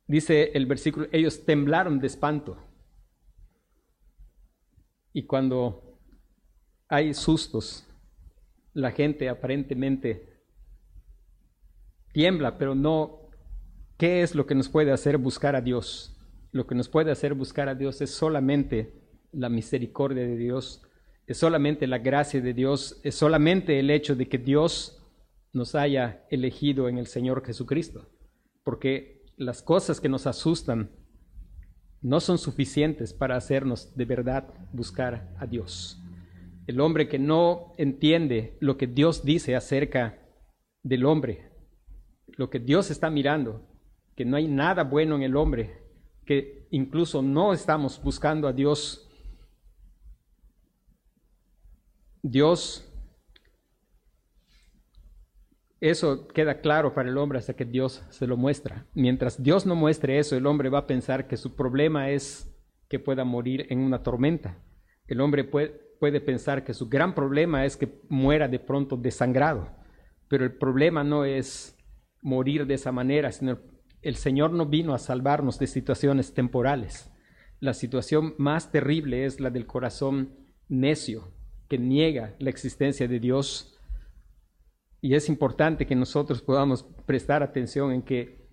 Dice 0.07 0.51
el 0.53 0.65
versículo, 0.65 1.07
ellos 1.11 1.45
temblaron 1.45 1.99
de 1.99 2.07
espanto. 2.07 2.57
Y 5.13 5.25
cuando 5.25 5.99
hay 6.87 7.13
sustos, 7.13 7.87
la 8.73 8.91
gente 8.91 9.29
aparentemente 9.29 10.43
tiembla, 12.11 12.57
pero 12.57 12.75
no, 12.75 13.29
¿qué 13.97 14.21
es 14.21 14.35
lo 14.35 14.45
que 14.45 14.55
nos 14.55 14.69
puede 14.69 14.91
hacer 14.91 15.17
buscar 15.17 15.55
a 15.55 15.61
Dios? 15.61 16.11
Lo 16.51 16.67
que 16.67 16.75
nos 16.75 16.89
puede 16.89 17.11
hacer 17.11 17.33
buscar 17.33 17.69
a 17.69 17.75
Dios 17.75 18.01
es 18.01 18.11
solamente 18.11 18.93
la 19.31 19.49
misericordia 19.49 20.23
de 20.23 20.37
Dios 20.37 20.81
es 21.27 21.37
solamente 21.37 21.87
la 21.87 21.97
gracia 21.97 22.41
de 22.41 22.53
Dios, 22.53 22.99
es 23.03 23.15
solamente 23.15 23.79
el 23.79 23.89
hecho 23.89 24.15
de 24.15 24.27
que 24.27 24.37
Dios 24.37 25.01
nos 25.53 25.75
haya 25.75 26.25
elegido 26.29 26.89
en 26.89 26.97
el 26.97 27.07
Señor 27.07 27.43
Jesucristo, 27.45 28.09
porque 28.63 29.23
las 29.37 29.61
cosas 29.61 29.99
que 29.99 30.09
nos 30.09 30.27
asustan 30.27 30.91
no 32.01 32.19
son 32.19 32.37
suficientes 32.37 33.13
para 33.13 33.35
hacernos 33.35 33.95
de 33.95 34.05
verdad 34.05 34.53
buscar 34.73 35.33
a 35.39 35.47
Dios. 35.47 35.99
El 36.67 36.79
hombre 36.79 37.07
que 37.07 37.19
no 37.19 37.73
entiende 37.77 38.57
lo 38.59 38.77
que 38.77 38.87
Dios 38.87 39.23
dice 39.23 39.55
acerca 39.55 40.19
del 40.83 41.05
hombre, 41.05 41.51
lo 42.27 42.49
que 42.49 42.59
Dios 42.59 42.91
está 42.91 43.09
mirando, 43.09 43.67
que 44.15 44.25
no 44.25 44.37
hay 44.37 44.47
nada 44.47 44.83
bueno 44.83 45.15
en 45.15 45.23
el 45.23 45.35
hombre, 45.35 45.85
que 46.25 46.67
incluso 46.71 47.21
no 47.21 47.53
estamos 47.53 48.01
buscando 48.03 48.47
a 48.47 48.53
Dios. 48.53 49.04
Dios, 52.27 52.91
eso 55.79 56.27
queda 56.27 56.59
claro 56.59 56.95
para 56.95 57.07
el 57.07 57.19
hombre 57.19 57.37
hasta 57.37 57.55
que 57.55 57.65
Dios 57.65 58.03
se 58.09 58.25
lo 58.25 58.35
muestra. 58.35 58.87
Mientras 58.95 59.43
Dios 59.43 59.67
no 59.67 59.75
muestre 59.75 60.17
eso, 60.17 60.35
el 60.35 60.47
hombre 60.47 60.69
va 60.69 60.79
a 60.79 60.87
pensar 60.87 61.27
que 61.27 61.37
su 61.37 61.55
problema 61.55 62.09
es 62.09 62.51
que 62.89 62.97
pueda 62.97 63.25
morir 63.25 63.67
en 63.69 63.77
una 63.77 64.01
tormenta. 64.01 64.57
El 65.05 65.21
hombre 65.21 65.43
puede, 65.43 65.69
puede 65.99 66.19
pensar 66.19 66.63
que 66.63 66.73
su 66.73 66.89
gran 66.89 67.13
problema 67.13 67.63
es 67.63 67.77
que 67.77 68.01
muera 68.09 68.47
de 68.47 68.57
pronto 68.57 68.97
desangrado, 68.97 69.69
pero 70.27 70.45
el 70.45 70.57
problema 70.57 71.03
no 71.03 71.25
es 71.25 71.77
morir 72.23 72.65
de 72.65 72.73
esa 72.73 72.91
manera, 72.91 73.31
sino 73.31 73.59
el 74.01 74.15
Señor 74.15 74.51
no 74.51 74.65
vino 74.65 74.95
a 74.95 74.97
salvarnos 74.97 75.59
de 75.59 75.67
situaciones 75.67 76.33
temporales. 76.33 77.11
La 77.59 77.75
situación 77.75 78.33
más 78.39 78.71
terrible 78.71 79.25
es 79.25 79.39
la 79.39 79.51
del 79.51 79.67
corazón 79.67 80.39
necio, 80.67 81.34
que 81.67 81.77
niega 81.77 82.35
la 82.39 82.49
existencia 82.49 83.07
de 83.07 83.19
Dios. 83.19 83.79
Y 85.01 85.15
es 85.15 85.29
importante 85.29 85.85
que 85.85 85.95
nosotros 85.95 86.41
podamos 86.41 86.83
prestar 87.05 87.43
atención 87.43 87.91
en 87.91 88.01
que 88.01 88.47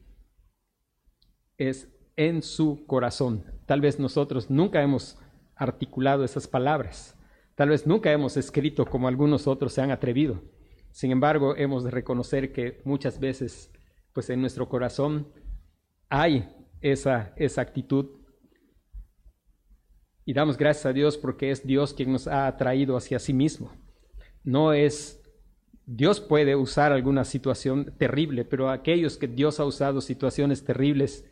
es 1.58 1.88
en 2.16 2.42
su 2.42 2.86
corazón. 2.86 3.44
Tal 3.66 3.80
vez 3.80 3.98
nosotros 3.98 4.50
nunca 4.50 4.82
hemos 4.82 5.18
articulado 5.56 6.24
esas 6.24 6.48
palabras. 6.48 7.16
Tal 7.54 7.68
vez 7.68 7.86
nunca 7.86 8.10
hemos 8.12 8.36
escrito 8.36 8.86
como 8.86 9.08
algunos 9.08 9.46
otros 9.46 9.72
se 9.72 9.82
han 9.82 9.90
atrevido. 9.90 10.42
Sin 10.90 11.10
embargo, 11.10 11.56
hemos 11.56 11.84
de 11.84 11.90
reconocer 11.90 12.52
que 12.52 12.80
muchas 12.84 13.18
veces, 13.18 13.70
pues 14.12 14.28
en 14.30 14.40
nuestro 14.40 14.68
corazón 14.68 15.32
hay 16.08 16.48
esa, 16.80 17.32
esa 17.36 17.62
actitud. 17.62 18.21
Y 20.24 20.34
damos 20.34 20.56
gracias 20.56 20.86
a 20.86 20.92
Dios 20.92 21.18
porque 21.18 21.50
es 21.50 21.66
Dios 21.66 21.94
quien 21.94 22.12
nos 22.12 22.28
ha 22.28 22.46
atraído 22.46 22.96
hacia 22.96 23.18
sí 23.18 23.32
mismo. 23.32 23.72
No 24.44 24.72
es, 24.72 25.22
Dios 25.86 26.20
puede 26.20 26.54
usar 26.56 26.92
alguna 26.92 27.24
situación 27.24 27.94
terrible, 27.98 28.44
pero 28.44 28.70
aquellos 28.70 29.16
que 29.16 29.28
Dios 29.28 29.60
ha 29.60 29.64
usado 29.64 30.00
situaciones 30.00 30.64
terribles 30.64 31.24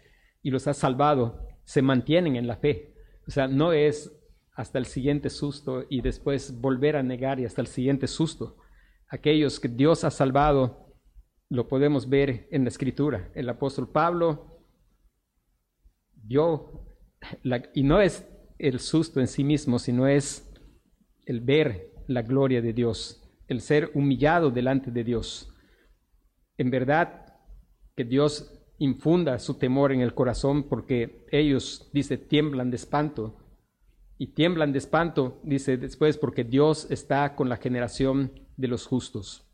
y 0.42 0.50
los 0.50 0.66
ha 0.66 0.74
salvado, 0.74 1.46
se 1.64 1.82
mantienen 1.82 2.36
en 2.36 2.46
la 2.46 2.56
fe. 2.56 2.94
O 3.26 3.30
sea, 3.30 3.46
no 3.46 3.72
es 3.72 4.12
hasta 4.54 4.78
el 4.78 4.86
siguiente 4.86 5.30
susto 5.30 5.84
y 5.88 6.00
después 6.00 6.60
volver 6.60 6.96
a 6.96 7.02
negar 7.02 7.38
y 7.38 7.44
hasta 7.44 7.60
el 7.60 7.68
siguiente 7.68 8.06
susto. 8.06 8.56
Aquellos 9.08 9.60
que 9.60 9.68
Dios 9.68 10.04
ha 10.04 10.10
salvado, 10.10 10.94
lo 11.48 11.68
podemos 11.68 12.08
ver 12.08 12.48
en 12.50 12.64
la 12.64 12.68
escritura. 12.68 13.30
El 13.34 13.48
apóstol 13.48 13.88
Pablo 13.88 14.50
yo, 16.26 16.86
y 17.74 17.82
no 17.82 18.00
es 18.00 18.24
el 18.60 18.80
susto 18.80 19.20
en 19.20 19.26
sí 19.26 19.44
mismo, 19.44 19.78
sino 19.78 20.06
es 20.06 20.50
el 21.26 21.40
ver 21.40 21.92
la 22.06 22.22
gloria 22.22 22.60
de 22.62 22.72
Dios, 22.72 23.22
el 23.48 23.60
ser 23.60 23.90
humillado 23.94 24.50
delante 24.50 24.90
de 24.90 25.04
Dios. 25.04 25.52
En 26.56 26.70
verdad, 26.70 27.26
que 27.96 28.04
Dios 28.04 28.52
infunda 28.78 29.38
su 29.38 29.54
temor 29.54 29.92
en 29.92 30.00
el 30.00 30.14
corazón 30.14 30.68
porque 30.68 31.26
ellos, 31.30 31.90
dice, 31.92 32.16
tiemblan 32.16 32.70
de 32.70 32.76
espanto. 32.76 33.36
Y 34.18 34.34
tiemblan 34.34 34.72
de 34.72 34.78
espanto, 34.78 35.40
dice 35.42 35.78
después, 35.78 36.18
porque 36.18 36.44
Dios 36.44 36.90
está 36.90 37.34
con 37.34 37.48
la 37.48 37.56
generación 37.56 38.32
de 38.56 38.68
los 38.68 38.86
justos. 38.86 39.46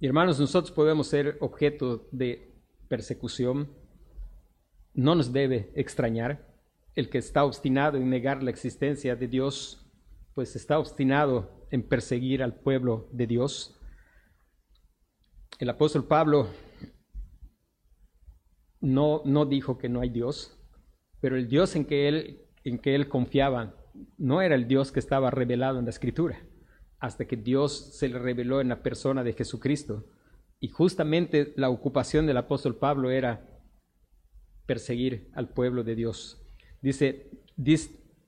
Y 0.00 0.06
hermanos, 0.06 0.38
nosotros 0.38 0.70
podemos 0.72 1.06
ser 1.06 1.38
objeto 1.40 2.06
de 2.12 2.62
persecución 2.88 3.70
no 4.96 5.14
nos 5.14 5.32
debe 5.32 5.70
extrañar. 5.74 6.55
El 6.96 7.08
que 7.08 7.18
está 7.18 7.44
obstinado 7.44 7.96
en 7.96 8.10
negar 8.10 8.42
la 8.42 8.50
existencia 8.50 9.14
de 9.14 9.28
Dios, 9.28 9.86
pues 10.34 10.56
está 10.56 10.78
obstinado 10.78 11.66
en 11.70 11.86
perseguir 11.86 12.42
al 12.42 12.58
pueblo 12.58 13.08
de 13.12 13.28
Dios. 13.28 13.78
El 15.58 15.70
apóstol 15.70 16.06
Pablo 16.08 16.48
no, 18.80 19.22
no 19.24 19.46
dijo 19.46 19.78
que 19.78 19.88
no 19.88 20.00
hay 20.00 20.08
Dios, 20.08 20.58
pero 21.20 21.36
el 21.36 21.48
Dios 21.48 21.76
en 21.76 21.84
que, 21.84 22.08
él, 22.08 22.42
en 22.64 22.78
que 22.78 22.94
él 22.94 23.08
confiaba 23.08 23.74
no 24.18 24.42
era 24.42 24.54
el 24.54 24.68
Dios 24.68 24.92
que 24.92 25.00
estaba 25.00 25.30
revelado 25.30 25.78
en 25.78 25.84
la 25.84 25.90
escritura, 25.90 26.38
hasta 26.98 27.26
que 27.26 27.36
Dios 27.36 27.96
se 27.96 28.08
le 28.08 28.18
reveló 28.18 28.60
en 28.60 28.68
la 28.68 28.82
persona 28.82 29.22
de 29.22 29.32
Jesucristo. 29.32 30.06
Y 30.60 30.68
justamente 30.68 31.52
la 31.56 31.68
ocupación 31.68 32.26
del 32.26 32.38
apóstol 32.38 32.76
Pablo 32.76 33.10
era 33.10 33.46
perseguir 34.66 35.30
al 35.34 35.50
pueblo 35.50 35.84
de 35.84 35.94
Dios. 35.94 36.45
Dice, 36.86 37.26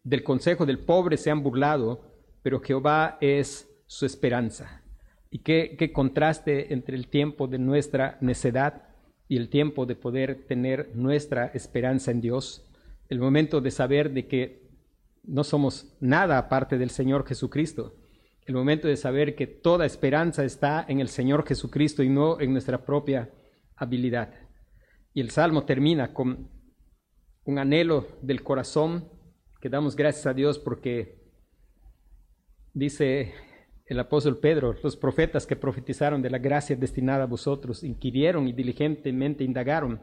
del 0.03 0.25
consejo 0.25 0.67
del 0.67 0.81
pobre 0.81 1.17
se 1.17 1.31
han 1.31 1.45
burlado, 1.45 2.03
pero 2.43 2.59
Jehová 2.59 3.17
es 3.21 3.71
su 3.87 4.05
esperanza. 4.05 4.83
Y 5.31 5.39
qué, 5.45 5.77
qué 5.79 5.93
contraste 5.93 6.75
entre 6.75 6.97
el 6.97 7.07
tiempo 7.07 7.47
de 7.47 7.61
nuestra 7.61 8.19
necedad 8.21 8.89
y 9.29 9.37
el 9.37 9.49
tiempo 9.49 9.87
de 9.87 9.95
poder 9.95 10.45
tener 10.49 10.91
nuestra 10.97 11.53
esperanza 11.55 12.11
en 12.11 12.21
Dios. 12.21 12.69
El 13.09 13.21
momento 13.21 13.61
de 13.61 13.71
saber 13.71 14.11
de 14.11 14.27
que 14.27 14.69
no 15.23 15.45
somos 15.45 15.97
nada 16.01 16.37
aparte 16.37 16.79
del 16.79 16.91
Señor 16.91 17.29
Jesucristo. 17.29 17.95
El 18.45 18.57
momento 18.57 18.89
de 18.89 18.97
saber 18.97 19.37
que 19.37 19.47
toda 19.47 19.87
esperanza 19.87 20.45
está 20.45 20.85
en 20.89 20.99
el 20.99 21.11
Señor 21.11 21.47
Jesucristo 21.47 22.03
y 22.03 22.09
no 22.09 22.41
en 22.41 22.51
nuestra 22.51 22.85
propia 22.85 23.31
habilidad. 23.77 24.35
Y 25.15 25.21
el 25.21 25.31
salmo 25.31 25.63
termina 25.63 26.13
con 26.13 26.58
un 27.49 27.59
anhelo 27.59 28.07
del 28.21 28.43
corazón 28.43 29.09
que 29.63 29.71
damos 29.71 29.97
gracias 29.97 30.27
a 30.27 30.35
Dios 30.35 30.59
porque 30.59 31.19
dice 32.75 33.33
el 33.87 33.99
apóstol 33.99 34.37
Pedro, 34.39 34.77
los 34.83 34.99
profetas 34.99 35.47
que 35.47 35.57
profetizaron 35.57 36.21
de 36.21 36.29
la 36.29 36.37
gracia 36.37 36.77
destinada 36.77 37.23
a 37.23 37.27
vosotros 37.27 37.85
inquirieron 37.85 38.49
y 38.49 38.53
diligentemente 38.53 39.45
indagaron 39.45 40.03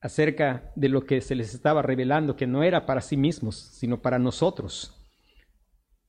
acerca 0.00 0.72
de 0.74 0.88
lo 0.88 1.06
que 1.06 1.20
se 1.20 1.36
les 1.36 1.54
estaba 1.54 1.80
revelando, 1.80 2.34
que 2.34 2.48
no 2.48 2.64
era 2.64 2.86
para 2.86 3.02
sí 3.02 3.16
mismos, 3.16 3.54
sino 3.54 4.02
para 4.02 4.18
nosotros. 4.18 5.08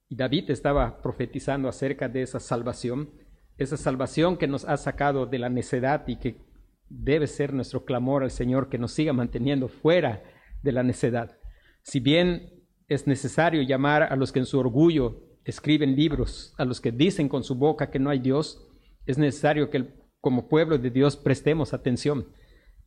Y 0.08 0.16
David 0.16 0.50
estaba 0.50 1.00
profetizando 1.04 1.70
acerca 1.70 2.10
de 2.10 2.24
esa 2.24 2.40
salvación, 2.40 3.12
esa 3.60 3.78
salvación 3.78 4.36
que 4.36 4.48
nos 4.48 4.66
ha 4.66 4.78
sacado 4.78 5.28
de 5.28 5.38
la 5.38 5.50
necedad 5.50 6.08
y 6.08 6.16
que 6.16 6.42
debe 6.90 7.28
ser 7.28 7.54
nuestro 7.54 7.86
clamor 7.86 8.24
al 8.24 8.32
Señor 8.32 8.68
que 8.68 8.80
nos 8.80 8.94
siga 8.94 9.14
manteniendo 9.14 9.68
fuera 9.68 10.24
de 10.62 10.72
la 10.72 10.84
necedad. 10.84 11.38
Si 11.82 12.00
bien 12.00 12.64
es 12.88 13.08
necesario 13.08 13.62
llamar 13.62 14.04
a 14.04 14.16
los 14.16 14.32
que 14.32 14.40
en 14.40 14.46
su 14.46 14.60
orgullo 14.60 15.24
escriben 15.46 15.96
libros, 15.96 16.54
a 16.58 16.66
los 16.66 16.82
que 16.82 16.92
dicen 16.92 17.30
con 17.30 17.44
su 17.44 17.56
boca 17.56 17.90
que 17.90 18.00
no 18.00 18.10
hay 18.10 18.20
Dios, 18.20 18.68
es 19.06 19.18
necesario 19.18 19.70
que 19.70 19.94
como 20.22 20.50
pueblo 20.50 20.78
de 20.78 20.90
Dios 20.90 21.16
prestemos 21.16 21.74
atención, 21.74 22.28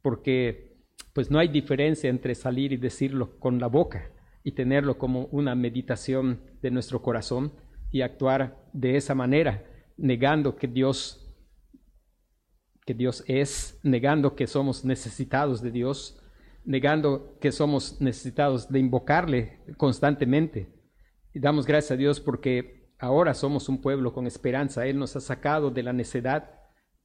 porque 0.03 0.77
pues 1.13 1.31
no 1.31 1.39
hay 1.39 1.49
diferencia 1.49 2.11
entre 2.11 2.35
salir 2.35 2.73
y 2.73 2.77
decirlo 2.77 3.39
con 3.39 3.59
la 3.59 3.67
boca 3.67 4.11
y 4.45 4.53
tenerlo 4.53 4.99
como 4.99 5.27
una 5.27 5.55
meditación 5.55 6.41
de 6.63 6.71
nuestro 6.71 7.03
corazón 7.03 7.53
y 7.91 8.03
actuar 8.03 8.59
de 8.73 8.97
esa 8.97 9.15
manera, 9.15 9.65
negando 9.97 10.57
que 10.57 10.67
Dios 10.67 11.19
que 12.85 12.95
Dios 12.95 13.23
es, 13.29 13.79
negando 13.85 14.35
que 14.35 14.49
somos 14.49 14.85
necesitados 14.85 15.63
de 15.63 15.71
Dios, 15.71 16.22
negando 16.65 17.37
que 17.41 17.53
somos 17.53 18.01
necesitados 18.01 18.69
de 18.69 18.79
invocarle 18.79 19.59
constantemente. 19.77 20.69
Y 21.35 21.41
damos 21.41 21.67
gracias 21.67 21.93
a 21.93 21.97
Dios 21.97 22.21
porque 22.21 22.91
ahora 22.99 23.35
somos 23.35 23.69
un 23.69 23.81
pueblo 23.81 24.13
con 24.13 24.27
esperanza. 24.27 24.87
Él 24.87 24.99
nos 24.99 25.17
ha 25.17 25.21
sacado 25.21 25.71
de 25.71 25.83
la 25.83 25.93
necedad 25.93 26.51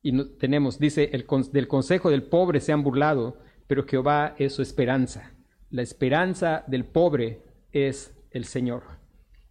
y 0.02 0.38
tenemos, 0.38 0.80
dice, 0.80 1.10
el, 1.14 1.26
del 1.52 1.68
consejo 1.68 2.10
del 2.10 2.24
pobre 2.24 2.60
se 2.60 2.72
han 2.72 2.84
burlado, 2.84 3.40
pero 3.68 3.86
Jehová 3.86 4.36
es 4.38 4.54
su 4.54 4.62
esperanza. 4.62 5.34
La 5.70 5.82
esperanza 5.82 6.64
del 6.68 6.86
pobre 6.86 7.42
es 7.72 8.14
el 8.32 8.46
Señor. 8.46 8.84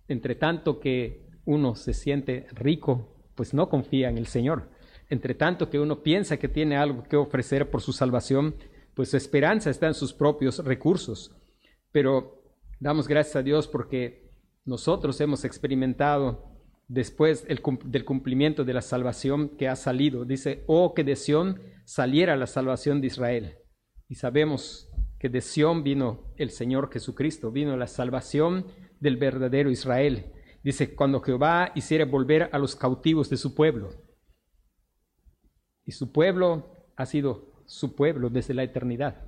Entre 0.09 0.35
tanto 0.35 0.81
que 0.81 1.27
uno 1.45 1.75
se 1.75 1.95
siente 1.95 2.47
rico, 2.53 3.17
pues 3.35 3.53
no 3.55 3.69
confía 3.69 4.09
en 4.09 4.19
el 4.19 4.27
Señor 4.27 4.77
entre 5.09 5.35
tanto 5.35 5.71
que 5.71 5.79
uno 5.79 6.03
piensa 6.03 6.37
que 6.37 6.49
tiene 6.49 6.77
algo 6.77 7.05
que 7.05 7.17
ofrecer 7.17 7.71
por 7.71 7.81
su 7.81 7.93
salvación, 7.93 8.55
pues 8.97 9.11
su 9.11 9.19
esperanza 9.19 9.69
está 9.69 9.87
en 9.87 9.95
sus 9.95 10.15
propios 10.15 10.65
recursos. 10.65 11.31
Pero 11.93 12.43
damos 12.81 13.07
gracias 13.07 13.37
a 13.37 13.43
Dios 13.43 13.69
porque 13.69 14.33
nosotros 14.65 15.21
hemos 15.21 15.45
experimentado 15.45 16.51
después 16.89 17.47
del 17.47 18.05
cumplimiento 18.05 18.65
de 18.65 18.73
la 18.73 18.81
salvación 18.81 19.51
que 19.59 19.69
ha 19.69 19.77
salido. 19.77 20.25
Dice, 20.25 20.65
oh, 20.67 20.95
que 20.95 21.05
de 21.05 21.15
Sión 21.15 21.61
saliera 21.85 22.37
la 22.37 22.47
salvación 22.47 23.03
de 23.03 23.09
Israel. 23.09 23.59
Y 24.09 24.15
sabemos 24.15 24.91
que 25.19 25.29
de 25.29 25.43
Sión 25.43 25.83
vino 25.83 26.33
el 26.39 26.51
Señor 26.51 26.91
Jesucristo, 26.91 27.53
vino 27.53 27.77
la 27.77 27.89
salvación 27.89 28.65
del 28.99 29.19
verdadero 29.19 29.71
Israel. 29.71 30.33
Dice, 30.65 30.95
cuando 30.95 31.21
Jehová 31.21 31.71
hiciera 31.75 32.07
volver 32.07 32.49
a 32.51 32.59
los 32.59 32.75
cautivos 32.75 33.29
de 33.29 33.37
su 33.37 33.55
pueblo. 33.55 33.91
Y 35.85 35.93
su 35.93 36.13
pueblo 36.13 36.89
ha 36.97 37.05
sido 37.05 37.56
su 37.67 37.95
pueblo 37.95 38.31
desde 38.31 38.55
la 38.55 38.63
eternidad. 38.63 39.23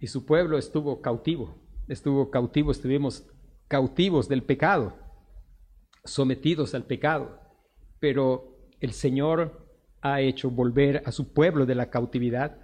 Y 0.00 0.08
su 0.08 0.26
pueblo 0.26 0.58
estuvo 0.58 1.00
cautivo, 1.00 1.58
estuvo 1.88 2.30
cautivo, 2.30 2.72
estuvimos 2.72 3.26
cautivos 3.68 4.28
del 4.28 4.42
pecado, 4.42 4.96
sometidos 6.04 6.74
al 6.74 6.84
pecado. 6.84 7.38
Pero 8.00 8.58
el 8.80 8.92
Señor 8.92 9.66
ha 10.00 10.20
hecho 10.20 10.50
volver 10.50 11.02
a 11.06 11.12
su 11.12 11.32
pueblo 11.32 11.66
de 11.66 11.76
la 11.76 11.90
cautividad. 11.90 12.58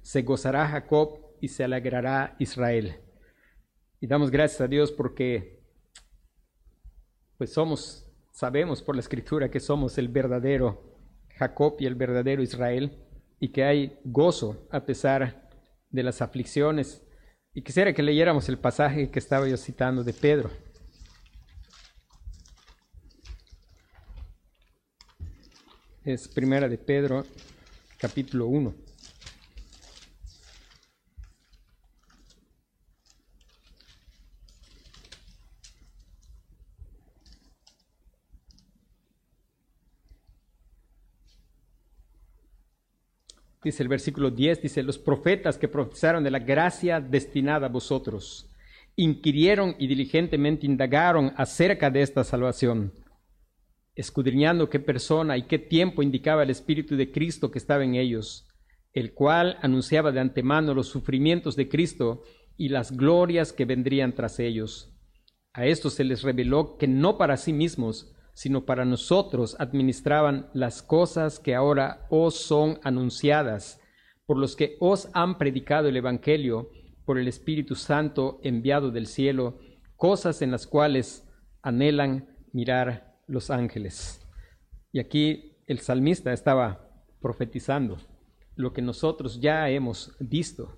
Se 0.00 0.22
gozará 0.22 0.66
Jacob 0.68 1.20
y 1.40 1.48
se 1.48 1.64
alegrará 1.64 2.34
Israel. 2.38 2.96
Y 4.00 4.08
damos 4.08 4.30
gracias 4.30 4.60
a 4.60 4.66
Dios 4.66 4.90
porque 4.90 5.62
pues 7.38 7.52
somos, 7.52 8.08
sabemos 8.32 8.82
por 8.82 8.96
la 8.96 9.00
escritura 9.00 9.50
que 9.50 9.60
somos 9.60 9.98
el 9.98 10.08
verdadero 10.08 10.96
Jacob 11.36 11.76
y 11.78 11.86
el 11.86 11.94
verdadero 11.94 12.42
Israel 12.42 13.01
y 13.42 13.48
que 13.48 13.64
hay 13.64 13.98
gozo 14.04 14.68
a 14.70 14.86
pesar 14.86 15.50
de 15.90 16.04
las 16.04 16.22
aflicciones. 16.22 17.02
Y 17.52 17.62
quisiera 17.62 17.92
que 17.92 18.00
leyéramos 18.00 18.48
el 18.48 18.56
pasaje 18.56 19.10
que 19.10 19.18
estaba 19.18 19.48
yo 19.48 19.56
citando 19.56 20.04
de 20.04 20.12
Pedro. 20.12 20.48
Es 26.04 26.28
primera 26.28 26.68
de 26.68 26.78
Pedro, 26.78 27.26
capítulo 27.98 28.46
1. 28.46 28.91
Dice 43.62 43.82
el 43.82 43.88
versículo 43.88 44.30
10, 44.30 44.62
dice, 44.62 44.82
los 44.82 44.98
profetas 44.98 45.58
que 45.58 45.68
profetizaron 45.68 46.24
de 46.24 46.30
la 46.30 46.40
gracia 46.40 47.00
destinada 47.00 47.66
a 47.66 47.70
vosotros, 47.70 48.50
inquirieron 48.96 49.74
y 49.78 49.86
diligentemente 49.86 50.66
indagaron 50.66 51.32
acerca 51.36 51.90
de 51.90 52.02
esta 52.02 52.24
salvación, 52.24 52.92
escudriñando 53.94 54.68
qué 54.68 54.80
persona 54.80 55.36
y 55.36 55.44
qué 55.44 55.58
tiempo 55.58 56.02
indicaba 56.02 56.42
el 56.42 56.50
Espíritu 56.50 56.96
de 56.96 57.10
Cristo 57.10 57.50
que 57.50 57.58
estaba 57.58 57.84
en 57.84 57.94
ellos, 57.94 58.46
el 58.92 59.14
cual 59.14 59.58
anunciaba 59.62 60.12
de 60.12 60.20
antemano 60.20 60.74
los 60.74 60.88
sufrimientos 60.88 61.56
de 61.56 61.68
Cristo 61.68 62.22
y 62.56 62.68
las 62.68 62.96
glorias 62.96 63.52
que 63.52 63.64
vendrían 63.64 64.14
tras 64.14 64.38
ellos. 64.38 64.94
A 65.54 65.66
estos 65.66 65.94
se 65.94 66.04
les 66.04 66.22
reveló 66.22 66.76
que 66.78 66.88
no 66.88 67.18
para 67.18 67.36
sí 67.36 67.52
mismos, 67.52 68.14
sino 68.34 68.64
para 68.64 68.84
nosotros 68.84 69.56
administraban 69.58 70.48
las 70.54 70.82
cosas 70.82 71.38
que 71.38 71.54
ahora 71.54 72.06
os 72.10 72.34
son 72.36 72.78
anunciadas, 72.82 73.80
por 74.26 74.38
los 74.38 74.56
que 74.56 74.76
os 74.80 75.08
han 75.12 75.38
predicado 75.38 75.88
el 75.88 75.96
Evangelio 75.96 76.70
por 77.04 77.18
el 77.18 77.28
Espíritu 77.28 77.74
Santo 77.74 78.40
enviado 78.42 78.90
del 78.90 79.06
cielo, 79.06 79.58
cosas 79.96 80.42
en 80.42 80.50
las 80.50 80.66
cuales 80.66 81.28
anhelan 81.62 82.28
mirar 82.52 83.18
los 83.26 83.50
ángeles. 83.50 84.20
Y 84.92 85.00
aquí 85.00 85.56
el 85.66 85.80
salmista 85.80 86.32
estaba 86.32 86.88
profetizando 87.20 87.98
lo 88.56 88.72
que 88.72 88.82
nosotros 88.82 89.40
ya 89.40 89.68
hemos 89.70 90.14
visto. 90.20 90.76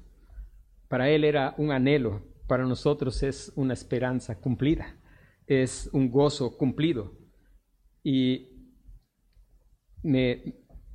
Para 0.89 1.09
él 1.11 1.25
era 1.25 1.55
un 1.59 1.73
anhelo, 1.73 2.23
para 2.47 2.65
nosotros 2.65 3.23
es 3.23 3.53
una 3.57 3.75
esperanza 3.75 4.41
cumplida, 4.41 4.97
es 5.47 5.91
un 5.93 6.11
gozo 6.11 6.57
cumplido. 6.57 7.13
Y 8.05 8.51
me, 10.05 10.55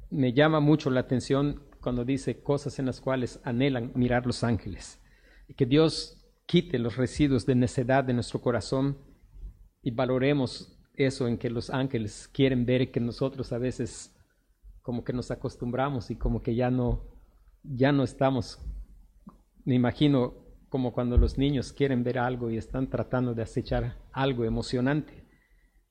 me 0.10 0.32
llama 0.32 0.62
mucho 0.62 0.90
la 0.90 1.02
atención 1.02 1.64
cuando 1.82 2.06
dice 2.06 2.42
cosas 2.42 2.80
en 2.80 2.86
las 2.86 3.02
cuales 3.02 3.42
anhelan 3.44 3.92
mirar 3.96 4.26
los 4.26 4.46
ángeles. 4.46 5.02
Y 5.48 5.56
que 5.56 5.66
Dios 5.66 6.20
quite 6.46 6.80
los 6.80 6.98
residuos 6.98 7.46
de 7.46 7.56
necedad 7.56 8.04
de 8.04 8.14
nuestro 8.14 8.42
corazón 8.42 8.98
y 9.84 9.92
valoremos 9.92 10.80
eso 10.96 11.28
en 11.28 11.38
que 11.38 11.50
los 11.50 11.70
ángeles 11.70 12.28
quieren 12.34 12.66
ver 12.66 12.92
que 12.92 13.00
nosotros 13.00 13.54
a 13.54 13.60
veces 13.60 14.16
como 14.82 15.04
que 15.04 15.14
nos 15.14 15.32
acostumbramos 15.32 16.10
y 16.10 16.16
como 16.16 16.42
que 16.42 16.56
ya 16.56 16.72
no 16.72 17.04
ya 17.64 17.92
no 17.92 18.04
estamos 18.04 18.60
me 19.64 19.76
imagino 19.76 20.34
como 20.70 20.92
cuando 20.92 21.18
los 21.18 21.38
niños 21.38 21.72
quieren 21.72 22.04
ver 22.04 22.18
algo 22.18 22.50
y 22.50 22.58
están 22.58 22.90
tratando 22.90 23.36
de 23.36 23.44
acechar 23.44 23.98
algo 24.12 24.44
emocionante 24.44 25.29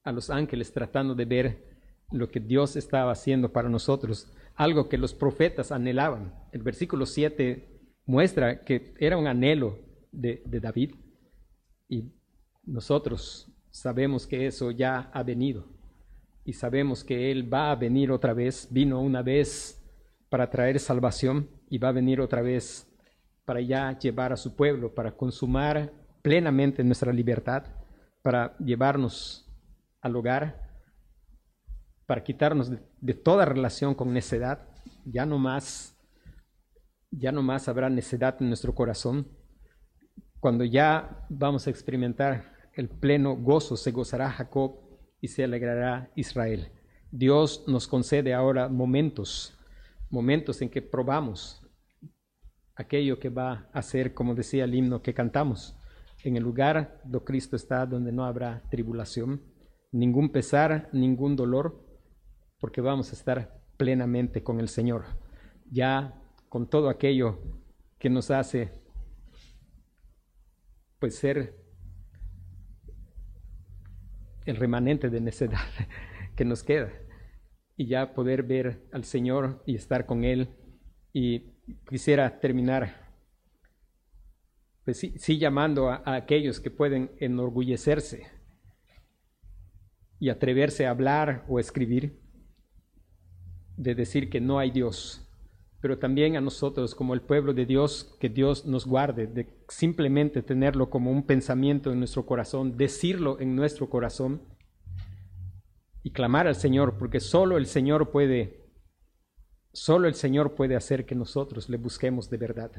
a 0.05 0.13
los 0.13 0.31
ángeles 0.31 0.73
tratando 0.73 1.15
de 1.15 1.25
ver 1.25 1.79
lo 2.11 2.31
que 2.31 2.41
Dios 2.41 2.77
estaba 2.77 3.13
haciendo 3.13 3.53
para 3.53 3.69
nosotros, 3.69 4.33
algo 4.55 4.89
que 4.89 4.99
los 4.99 5.15
profetas 5.15 5.73
anhelaban. 5.73 6.35
El 6.53 6.63
versículo 6.63 7.07
7 7.07 7.69
muestra 8.07 8.65
que 8.65 8.95
era 8.99 9.17
un 9.17 9.27
anhelo 9.27 9.79
de, 10.11 10.43
de 10.47 10.61
David 10.61 10.95
y 11.89 12.13
nosotros 12.65 13.53
sabemos 13.71 14.27
que 14.27 14.47
eso 14.47 14.71
ya 14.71 15.11
ha 15.13 15.23
venido 15.23 15.67
y 16.45 16.55
sabemos 16.55 17.05
que 17.05 17.31
Él 17.31 17.53
va 17.53 17.71
a 17.71 17.77
venir 17.77 18.11
otra 18.11 18.33
vez, 18.33 18.69
vino 18.71 19.01
una 19.01 19.23
vez 19.23 19.85
para 20.31 20.49
traer 20.51 20.81
salvación 20.81 21.49
y 21.69 21.79
va 21.79 21.89
a 21.89 21.93
venir 21.93 22.21
otra 22.21 22.41
vez 22.41 22.87
para 23.45 23.61
ya 23.61 23.99
llevar 23.99 24.33
a 24.33 24.37
su 24.37 24.57
pueblo, 24.57 24.95
para 24.95 25.17
consumar 25.17 25.93
plenamente 26.23 26.83
nuestra 26.85 27.13
libertad, 27.13 27.65
para 28.23 28.57
llevarnos 28.59 29.48
al 30.01 30.17
hogar 30.17 30.69
para 32.07 32.25
quitarnos 32.25 32.71
de, 32.71 33.15
toda 33.15 33.45
relación 33.45 33.95
con 33.95 34.15
necedad. 34.15 34.67
Ya 35.05 35.27
no 35.27 35.39
más, 35.39 35.95
ya 37.11 37.33
no 37.33 37.43
más 37.43 37.69
habrá 37.69 37.91
necedad 37.91 38.37
en 38.41 38.49
nuestro 38.49 38.75
corazón. 38.75 39.29
Cuando 40.41 40.65
ya 40.65 41.27
vamos 41.29 41.67
a 41.67 41.71
experimentar 41.71 42.53
el 42.73 42.89
pleno 42.89 43.37
gozo, 43.37 43.77
se 43.77 43.91
gozará 43.91 44.31
Jacob 44.31 44.77
y 45.21 45.29
se 45.29 45.45
alegrará 45.45 46.11
Israel. 46.15 46.73
Dios 47.11 47.65
nos 47.67 47.87
concede 47.87 48.33
ahora 48.33 48.69
momentos, 48.69 49.55
momentos 50.09 50.63
en 50.63 50.71
que 50.71 50.81
probamos 50.81 51.63
aquello 52.75 53.19
que 53.19 53.29
va 53.29 53.69
a 53.73 53.83
ser, 53.83 54.15
como 54.15 54.35
decía 54.35 54.65
el 54.65 54.75
himno 54.75 55.03
que 55.03 55.13
cantamos, 55.13 55.77
en 56.25 56.37
el 56.37 56.43
lugar 56.43 57.03
donde 57.05 57.27
Cristo 57.27 57.57
está, 57.57 57.85
donde 57.85 58.13
no 58.13 58.25
habrá 58.25 58.63
tribulación 58.71 59.43
ningún 59.93 60.31
pesar, 60.31 60.89
ningún 60.93 61.37
dolor, 61.37 61.85
porque 62.61 62.81
vamos 62.81 63.11
a 63.11 63.17
estar 63.17 63.61
plenamente 63.77 64.43
con 64.43 64.61
el 64.61 64.69
Señor, 64.69 65.05
ya 65.71 66.21
con 66.49 66.69
todo 66.69 66.89
aquello 66.89 67.39
que 67.99 68.11
nos 68.11 68.31
hace 68.31 68.71
pues 70.99 71.17
ser 71.17 71.55
el 74.47 74.57
remanente 74.57 75.11
de 75.11 75.21
necedad 75.21 75.59
que 76.37 76.45
nos 76.45 76.63
queda. 76.63 76.93
Y 77.77 77.87
ya 77.87 78.13
poder 78.13 78.43
ver 78.43 78.89
al 78.91 79.05
Señor 79.05 79.63
y 79.65 79.77
estar 79.77 80.05
con 80.05 80.25
Él. 80.25 80.49
Y 81.13 81.53
quisiera 81.89 82.41
terminar, 82.41 83.13
pues 84.85 84.99
sí, 84.99 85.15
sí 85.17 85.39
llamando 85.39 85.89
a, 85.89 86.03
a 86.05 86.17
aquellos 86.17 86.59
que 86.59 86.73
pueden 86.73 87.13
enorgullecerse 87.21 88.38
y 90.21 90.31
atreverse 90.31 90.87
a 90.87 90.91
hablar 90.91 91.45
o 91.49 91.61
escribir, 91.61 92.21
de 93.77 93.95
decir 93.95 94.29
que 94.29 94.41
no 94.41 94.59
hay 94.59 94.71
Dios, 94.71 95.25
pero 95.81 95.99
también 95.99 96.37
a 96.37 96.41
nosotros 96.41 96.95
como 96.95 97.15
el 97.15 97.21
pueblo 97.21 97.55
de 97.55 97.65
Dios, 97.65 98.17
que 98.19 98.29
Dios 98.29 98.67
nos 98.67 98.87
guarde, 98.87 99.29
de 99.29 99.49
simplemente 99.69 100.43
tenerlo 100.43 100.91
como 100.91 101.13
un 101.13 101.25
pensamiento 101.25 101.93
en 101.93 102.01
nuestro 102.01 102.27
corazón, 102.27 102.77
decirlo 102.77 103.39
en 103.41 103.55
nuestro 103.55 103.89
corazón 103.89 104.43
y 106.03 106.11
clamar 106.11 106.49
al 106.49 106.57
Señor, 106.57 106.99
porque 106.99 107.21
solo 107.21 107.57
el 107.57 107.67
Señor 107.67 108.11
puede, 108.11 108.67
solo 109.73 110.09
el 110.09 110.15
Señor 110.15 110.57
puede 110.57 110.75
hacer 110.75 111.07
que 111.07 111.15
nosotros 111.15 111.69
le 111.69 111.77
busquemos 111.77 112.29
de 112.29 112.39
verdad. 112.39 112.73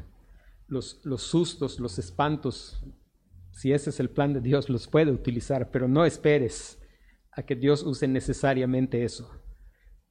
Los, 0.67 0.99
los 1.05 1.23
sustos, 1.23 1.79
los 1.79 1.97
espantos, 1.99 2.83
si 3.51 3.71
ese 3.71 3.91
es 3.91 3.99
el 4.01 4.09
plan 4.09 4.33
de 4.33 4.41
Dios, 4.41 4.69
los 4.69 4.87
puede 4.87 5.11
utilizar, 5.11 5.71
pero 5.71 5.87
no 5.87 6.05
esperes 6.05 6.79
que 7.43 7.55
Dios 7.55 7.83
use 7.83 8.07
necesariamente 8.07 9.03
eso. 9.03 9.29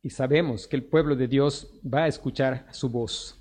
Y 0.03 0.11
sabemos 0.11 0.67
que 0.67 0.77
el 0.77 0.85
pueblo 0.85 1.17
de 1.17 1.29
Dios 1.29 1.73
va 1.83 2.05
a 2.05 2.09
escuchar 2.09 2.67
su 2.71 2.89
voz. 2.89 3.41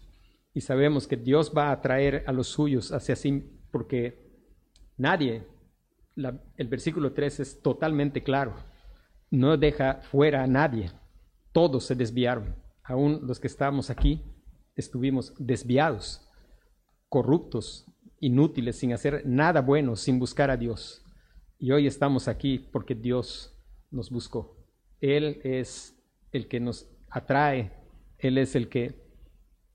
Y 0.53 0.61
sabemos 0.61 1.07
que 1.07 1.17
Dios 1.17 1.53
va 1.55 1.71
a 1.71 1.81
traer 1.81 2.23
a 2.25 2.31
los 2.31 2.47
suyos 2.47 2.91
hacia 2.91 3.15
sí, 3.15 3.43
porque 3.71 4.17
nadie 4.97 5.43
el 6.57 6.67
versículo 6.67 7.13
3 7.13 7.39
es 7.39 7.61
totalmente 7.61 8.23
claro. 8.23 8.55
No 9.29 9.55
deja 9.57 10.01
fuera 10.01 10.43
a 10.43 10.47
nadie. 10.47 10.91
Todos 11.51 11.85
se 11.85 11.95
desviaron. 11.95 12.55
Aún 12.83 13.21
los 13.23 13.39
que 13.39 13.47
estábamos 13.47 13.89
aquí 13.89 14.23
estuvimos 14.75 15.33
desviados, 15.37 16.27
corruptos, 17.09 17.85
inútiles, 18.19 18.77
sin 18.77 18.93
hacer 18.93 19.23
nada 19.25 19.61
bueno, 19.61 19.95
sin 19.95 20.17
buscar 20.17 20.49
a 20.49 20.57
Dios. 20.57 21.03
Y 21.59 21.71
hoy 21.71 21.87
estamos 21.87 22.27
aquí 22.27 22.59
porque 22.71 22.95
Dios 22.95 23.56
nos 23.97 24.11
buscó. 24.11 24.55
Él 25.01 25.41
es 25.43 25.99
el 26.31 26.47
que 26.47 26.59
nos 26.59 26.87
atrae, 27.09 27.71
Él 28.19 28.37
es 28.37 28.55
el 28.55 28.69
que 28.69 28.95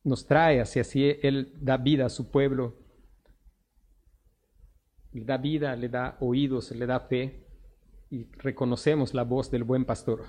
nos 0.05 0.27
trae 0.27 0.61
hacia 0.61 0.85
sí, 0.85 1.17
Él 1.23 1.53
da 1.61 1.77
vida 1.77 2.07
a 2.07 2.09
su 2.09 2.31
pueblo, 2.31 2.79
le 5.13 5.25
da 5.25 5.37
vida, 5.37 5.77
le 5.77 5.89
da 5.89 6.17
oídos, 6.21 6.71
le 6.71 6.87
da 6.87 7.01
fe 7.01 7.47
y 8.11 8.25
reconocemos 8.39 9.13
la 9.13 9.25
voz 9.25 9.51
del 9.51 9.65
buen 9.65 9.85
pastor 9.85 10.25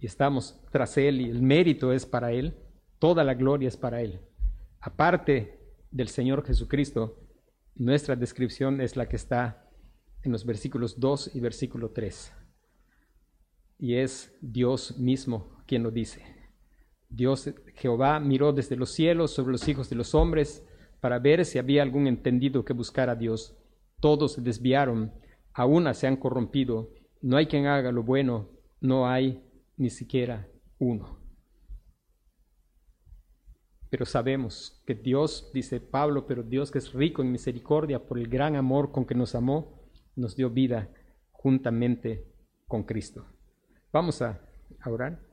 y 0.00 0.06
estamos 0.06 0.60
tras 0.70 0.96
Él 0.96 1.20
y 1.20 1.28
el 1.28 1.42
mérito 1.42 1.92
es 1.92 2.06
para 2.06 2.32
Él, 2.32 2.54
toda 2.98 3.24
la 3.24 3.34
gloria 3.34 3.68
es 3.68 3.76
para 3.76 4.00
Él. 4.00 4.20
Aparte 4.80 5.58
del 5.90 6.08
Señor 6.08 6.44
Jesucristo, 6.46 7.18
nuestra 7.74 8.16
descripción 8.16 8.80
es 8.80 8.96
la 8.96 9.08
que 9.08 9.16
está 9.16 9.68
en 10.22 10.30
los 10.30 10.46
versículos 10.46 11.00
2 11.00 11.34
y 11.34 11.40
versículo 11.40 11.90
3. 11.90 12.41
Y 13.78 13.96
es 13.96 14.36
Dios 14.40 14.98
mismo 14.98 15.62
quien 15.66 15.82
lo 15.82 15.90
dice. 15.90 16.22
Dios 17.08 17.52
Jehová 17.74 18.20
miró 18.20 18.52
desde 18.52 18.76
los 18.76 18.90
cielos 18.90 19.32
sobre 19.32 19.52
los 19.52 19.68
hijos 19.68 19.90
de 19.90 19.96
los 19.96 20.14
hombres 20.14 20.66
para 21.00 21.18
ver 21.18 21.44
si 21.44 21.58
había 21.58 21.82
algún 21.82 22.06
entendido 22.06 22.64
que 22.64 22.72
buscara 22.72 23.12
a 23.12 23.16
Dios. 23.16 23.56
Todos 24.00 24.34
se 24.34 24.40
desviaron, 24.40 25.12
a 25.52 25.66
una 25.66 25.94
se 25.94 26.06
han 26.06 26.16
corrompido. 26.16 26.90
No 27.20 27.36
hay 27.36 27.46
quien 27.46 27.66
haga 27.66 27.92
lo 27.92 28.02
bueno, 28.02 28.48
no 28.80 29.08
hay 29.08 29.42
ni 29.76 29.90
siquiera 29.90 30.48
uno. 30.78 31.18
Pero 33.90 34.06
sabemos 34.06 34.82
que 34.86 34.94
Dios, 34.94 35.50
dice 35.52 35.78
Pablo, 35.78 36.26
pero 36.26 36.42
Dios 36.42 36.70
que 36.70 36.78
es 36.78 36.92
rico 36.94 37.20
en 37.20 37.30
misericordia 37.30 38.06
por 38.06 38.18
el 38.18 38.26
gran 38.28 38.56
amor 38.56 38.90
con 38.90 39.04
que 39.04 39.14
nos 39.14 39.34
amó, 39.34 39.82
nos 40.16 40.34
dio 40.34 40.48
vida 40.50 40.88
juntamente 41.30 42.26
con 42.66 42.84
Cristo. 42.84 43.26
Vamos 43.92 44.22
a 44.22 44.40
orar. 44.86 45.31